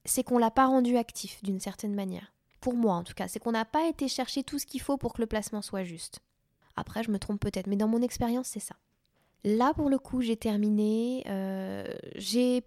c'est 0.04 0.22
qu'on 0.22 0.38
l'a 0.38 0.50
pas 0.50 0.66
rendu 0.66 0.96
actif 0.96 1.42
d'une 1.42 1.60
certaine 1.60 1.94
manière. 1.94 2.34
Pour 2.60 2.74
moi 2.74 2.94
en 2.94 3.02
tout 3.02 3.14
cas, 3.14 3.28
c'est 3.28 3.38
qu'on 3.38 3.52
n'a 3.52 3.64
pas 3.64 3.88
été 3.88 4.06
chercher 4.08 4.42
tout 4.42 4.58
ce 4.58 4.66
qu'il 4.66 4.82
faut 4.82 4.98
pour 4.98 5.14
que 5.14 5.22
le 5.22 5.26
placement 5.26 5.62
soit 5.62 5.84
juste. 5.84 6.20
Après, 6.76 7.02
je 7.02 7.10
me 7.10 7.18
trompe 7.18 7.40
peut-être, 7.40 7.66
mais 7.66 7.76
dans 7.76 7.88
mon 7.88 8.02
expérience, 8.02 8.48
c'est 8.48 8.60
ça. 8.60 8.76
Là, 9.44 9.72
pour 9.74 9.88
le 9.88 9.98
coup, 9.98 10.20
j'ai 10.20 10.36
terminé. 10.36 11.24
Euh, 11.28 11.84
j'ai 12.14 12.62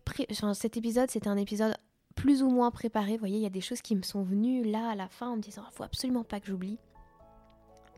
cet 0.54 0.78
épisode, 0.78 1.12
c'était 1.12 1.28
un 1.28 1.38
épisode 1.38 1.76
plus 2.16 2.42
ou 2.42 2.50
moins 2.50 2.72
préparé. 2.72 3.14
Vous 3.14 3.20
voyez, 3.20 3.38
il 3.38 3.44
y 3.44 3.48
a 3.48 3.52
des 3.52 3.62
choses 3.62 3.82
qui 3.82 3.96
me 3.96 4.02
sont 4.02 4.24
venues 4.24 4.64
là 4.64 4.90
à 4.90 4.96
la 4.96 5.08
fin 5.08 5.30
en 5.30 5.38
me 5.38 5.42
disant, 5.42 5.64
il 5.70 5.76
faut 5.76 5.84
absolument 5.84 6.24
pas 6.24 6.40
que 6.40 6.48
j'oublie. 6.48 6.80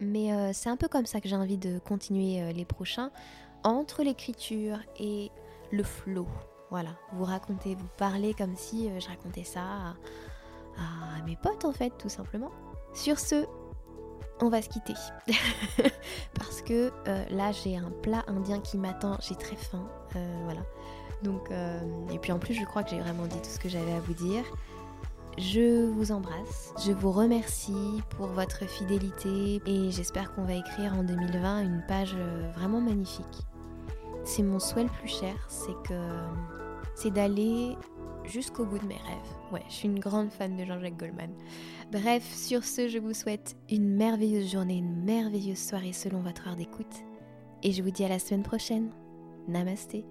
Mais 0.02 0.34
euh, 0.34 0.52
c'est 0.54 0.70
un 0.70 0.76
peu 0.76 0.90
comme 0.90 1.06
ça 1.06 1.22
que 1.22 1.30
j'ai 1.30 1.38
envie 1.38 1.58
de 1.58 1.80
continuer 1.80 2.42
euh, 2.42 2.52
les 2.52 2.66
prochains, 2.66 3.12
entre 3.64 4.04
l'écriture 4.04 4.80
et 5.00 5.32
le 5.72 5.84
flow. 5.84 6.28
Voilà, 6.70 6.98
vous 7.14 7.24
racontez, 7.24 7.76
vous 7.76 7.88
parlez 7.98 8.34
comme 8.34 8.56
si 8.58 8.90
je 9.00 9.08
racontais 9.08 9.44
ça 9.44 9.96
à 10.78 11.22
mes 11.26 11.38
potes 11.38 11.64
en 11.64 11.72
fait, 11.72 11.92
tout 11.98 12.10
simplement. 12.10 12.52
Sur 12.94 13.20
ce, 13.20 13.46
on 14.42 14.50
va 14.50 14.62
se 14.62 14.70
quitter. 14.70 14.94
Parce 16.34 16.62
que 16.62 16.92
euh, 17.08 17.26
là, 17.30 17.52
j'ai 17.52 17.78
un 17.78 17.92
plat 18.02 18.24
indien 18.28 18.60
qui 18.60 18.78
m'attend, 18.78 19.18
j'ai 19.22 19.36
très 19.36 19.56
faim. 19.56 19.88
Euh, 20.16 20.42
voilà. 20.44 20.62
Donc, 21.24 21.50
euh, 21.52 21.80
et 22.12 22.20
puis 22.20 22.32
en 22.32 22.40
plus, 22.40 22.54
je 22.54 22.66
crois 22.66 22.84
que 22.84 22.90
j'ai 22.90 23.00
vraiment 23.00 23.26
dit 23.26 23.38
tout 23.38 23.50
ce 23.50 23.60
que 23.60 23.70
j'avais 23.70 23.94
à 23.94 24.00
vous 24.00 24.14
dire. 24.14 24.44
Je 25.38 25.86
vous 25.90 26.14
embrasse, 26.14 26.74
je 26.86 26.94
vous 26.94 27.12
remercie 27.12 28.02
pour 28.12 28.28
votre 28.28 28.66
fidélité 28.70 29.62
et 29.66 29.92
j'espère 29.92 30.34
qu'on 30.34 30.46
va 30.46 30.54
écrire 30.54 30.94
en 30.94 31.04
2020 31.04 31.62
une 31.62 31.84
page 31.90 32.16
vraiment 32.56 32.80
magnifique. 32.80 33.44
C'est 34.24 34.44
mon 34.44 34.60
souhait 34.60 34.84
le 34.84 34.90
plus 34.90 35.10
cher, 35.10 35.36
c'est 35.50 35.76
que 35.84 36.00
c'est 36.96 37.12
d'aller 37.12 37.76
jusqu'au 38.28 38.66
bout 38.66 38.80
de 38.80 38.86
mes 38.86 38.96
rêves. 38.96 39.52
Ouais, 39.52 39.64
je 39.70 39.74
suis 39.74 39.88
une 39.88 40.00
grande 40.00 40.32
fan 40.32 40.56
de 40.56 40.66
Jean-Jacques 40.66 40.98
Goldman. 40.98 41.32
Bref, 41.92 42.24
sur 42.34 42.64
ce, 42.64 42.88
je 42.88 43.00
vous 43.00 43.14
souhaite 43.14 43.56
une 43.70 43.96
merveilleuse 43.96 44.52
journée, 44.52 44.78
une 44.78 45.04
merveilleuse 45.04 45.60
soirée 45.60 45.94
selon 45.94 46.22
votre 46.22 46.48
heure 46.48 46.56
d'écoute. 46.56 47.04
Et 47.64 47.72
je 47.72 47.82
vous 47.82 47.92
dis 47.92 48.04
à 48.04 48.10
la 48.10 48.20
semaine 48.20 48.44
prochaine. 48.44 48.92
Namasté. 49.48 50.06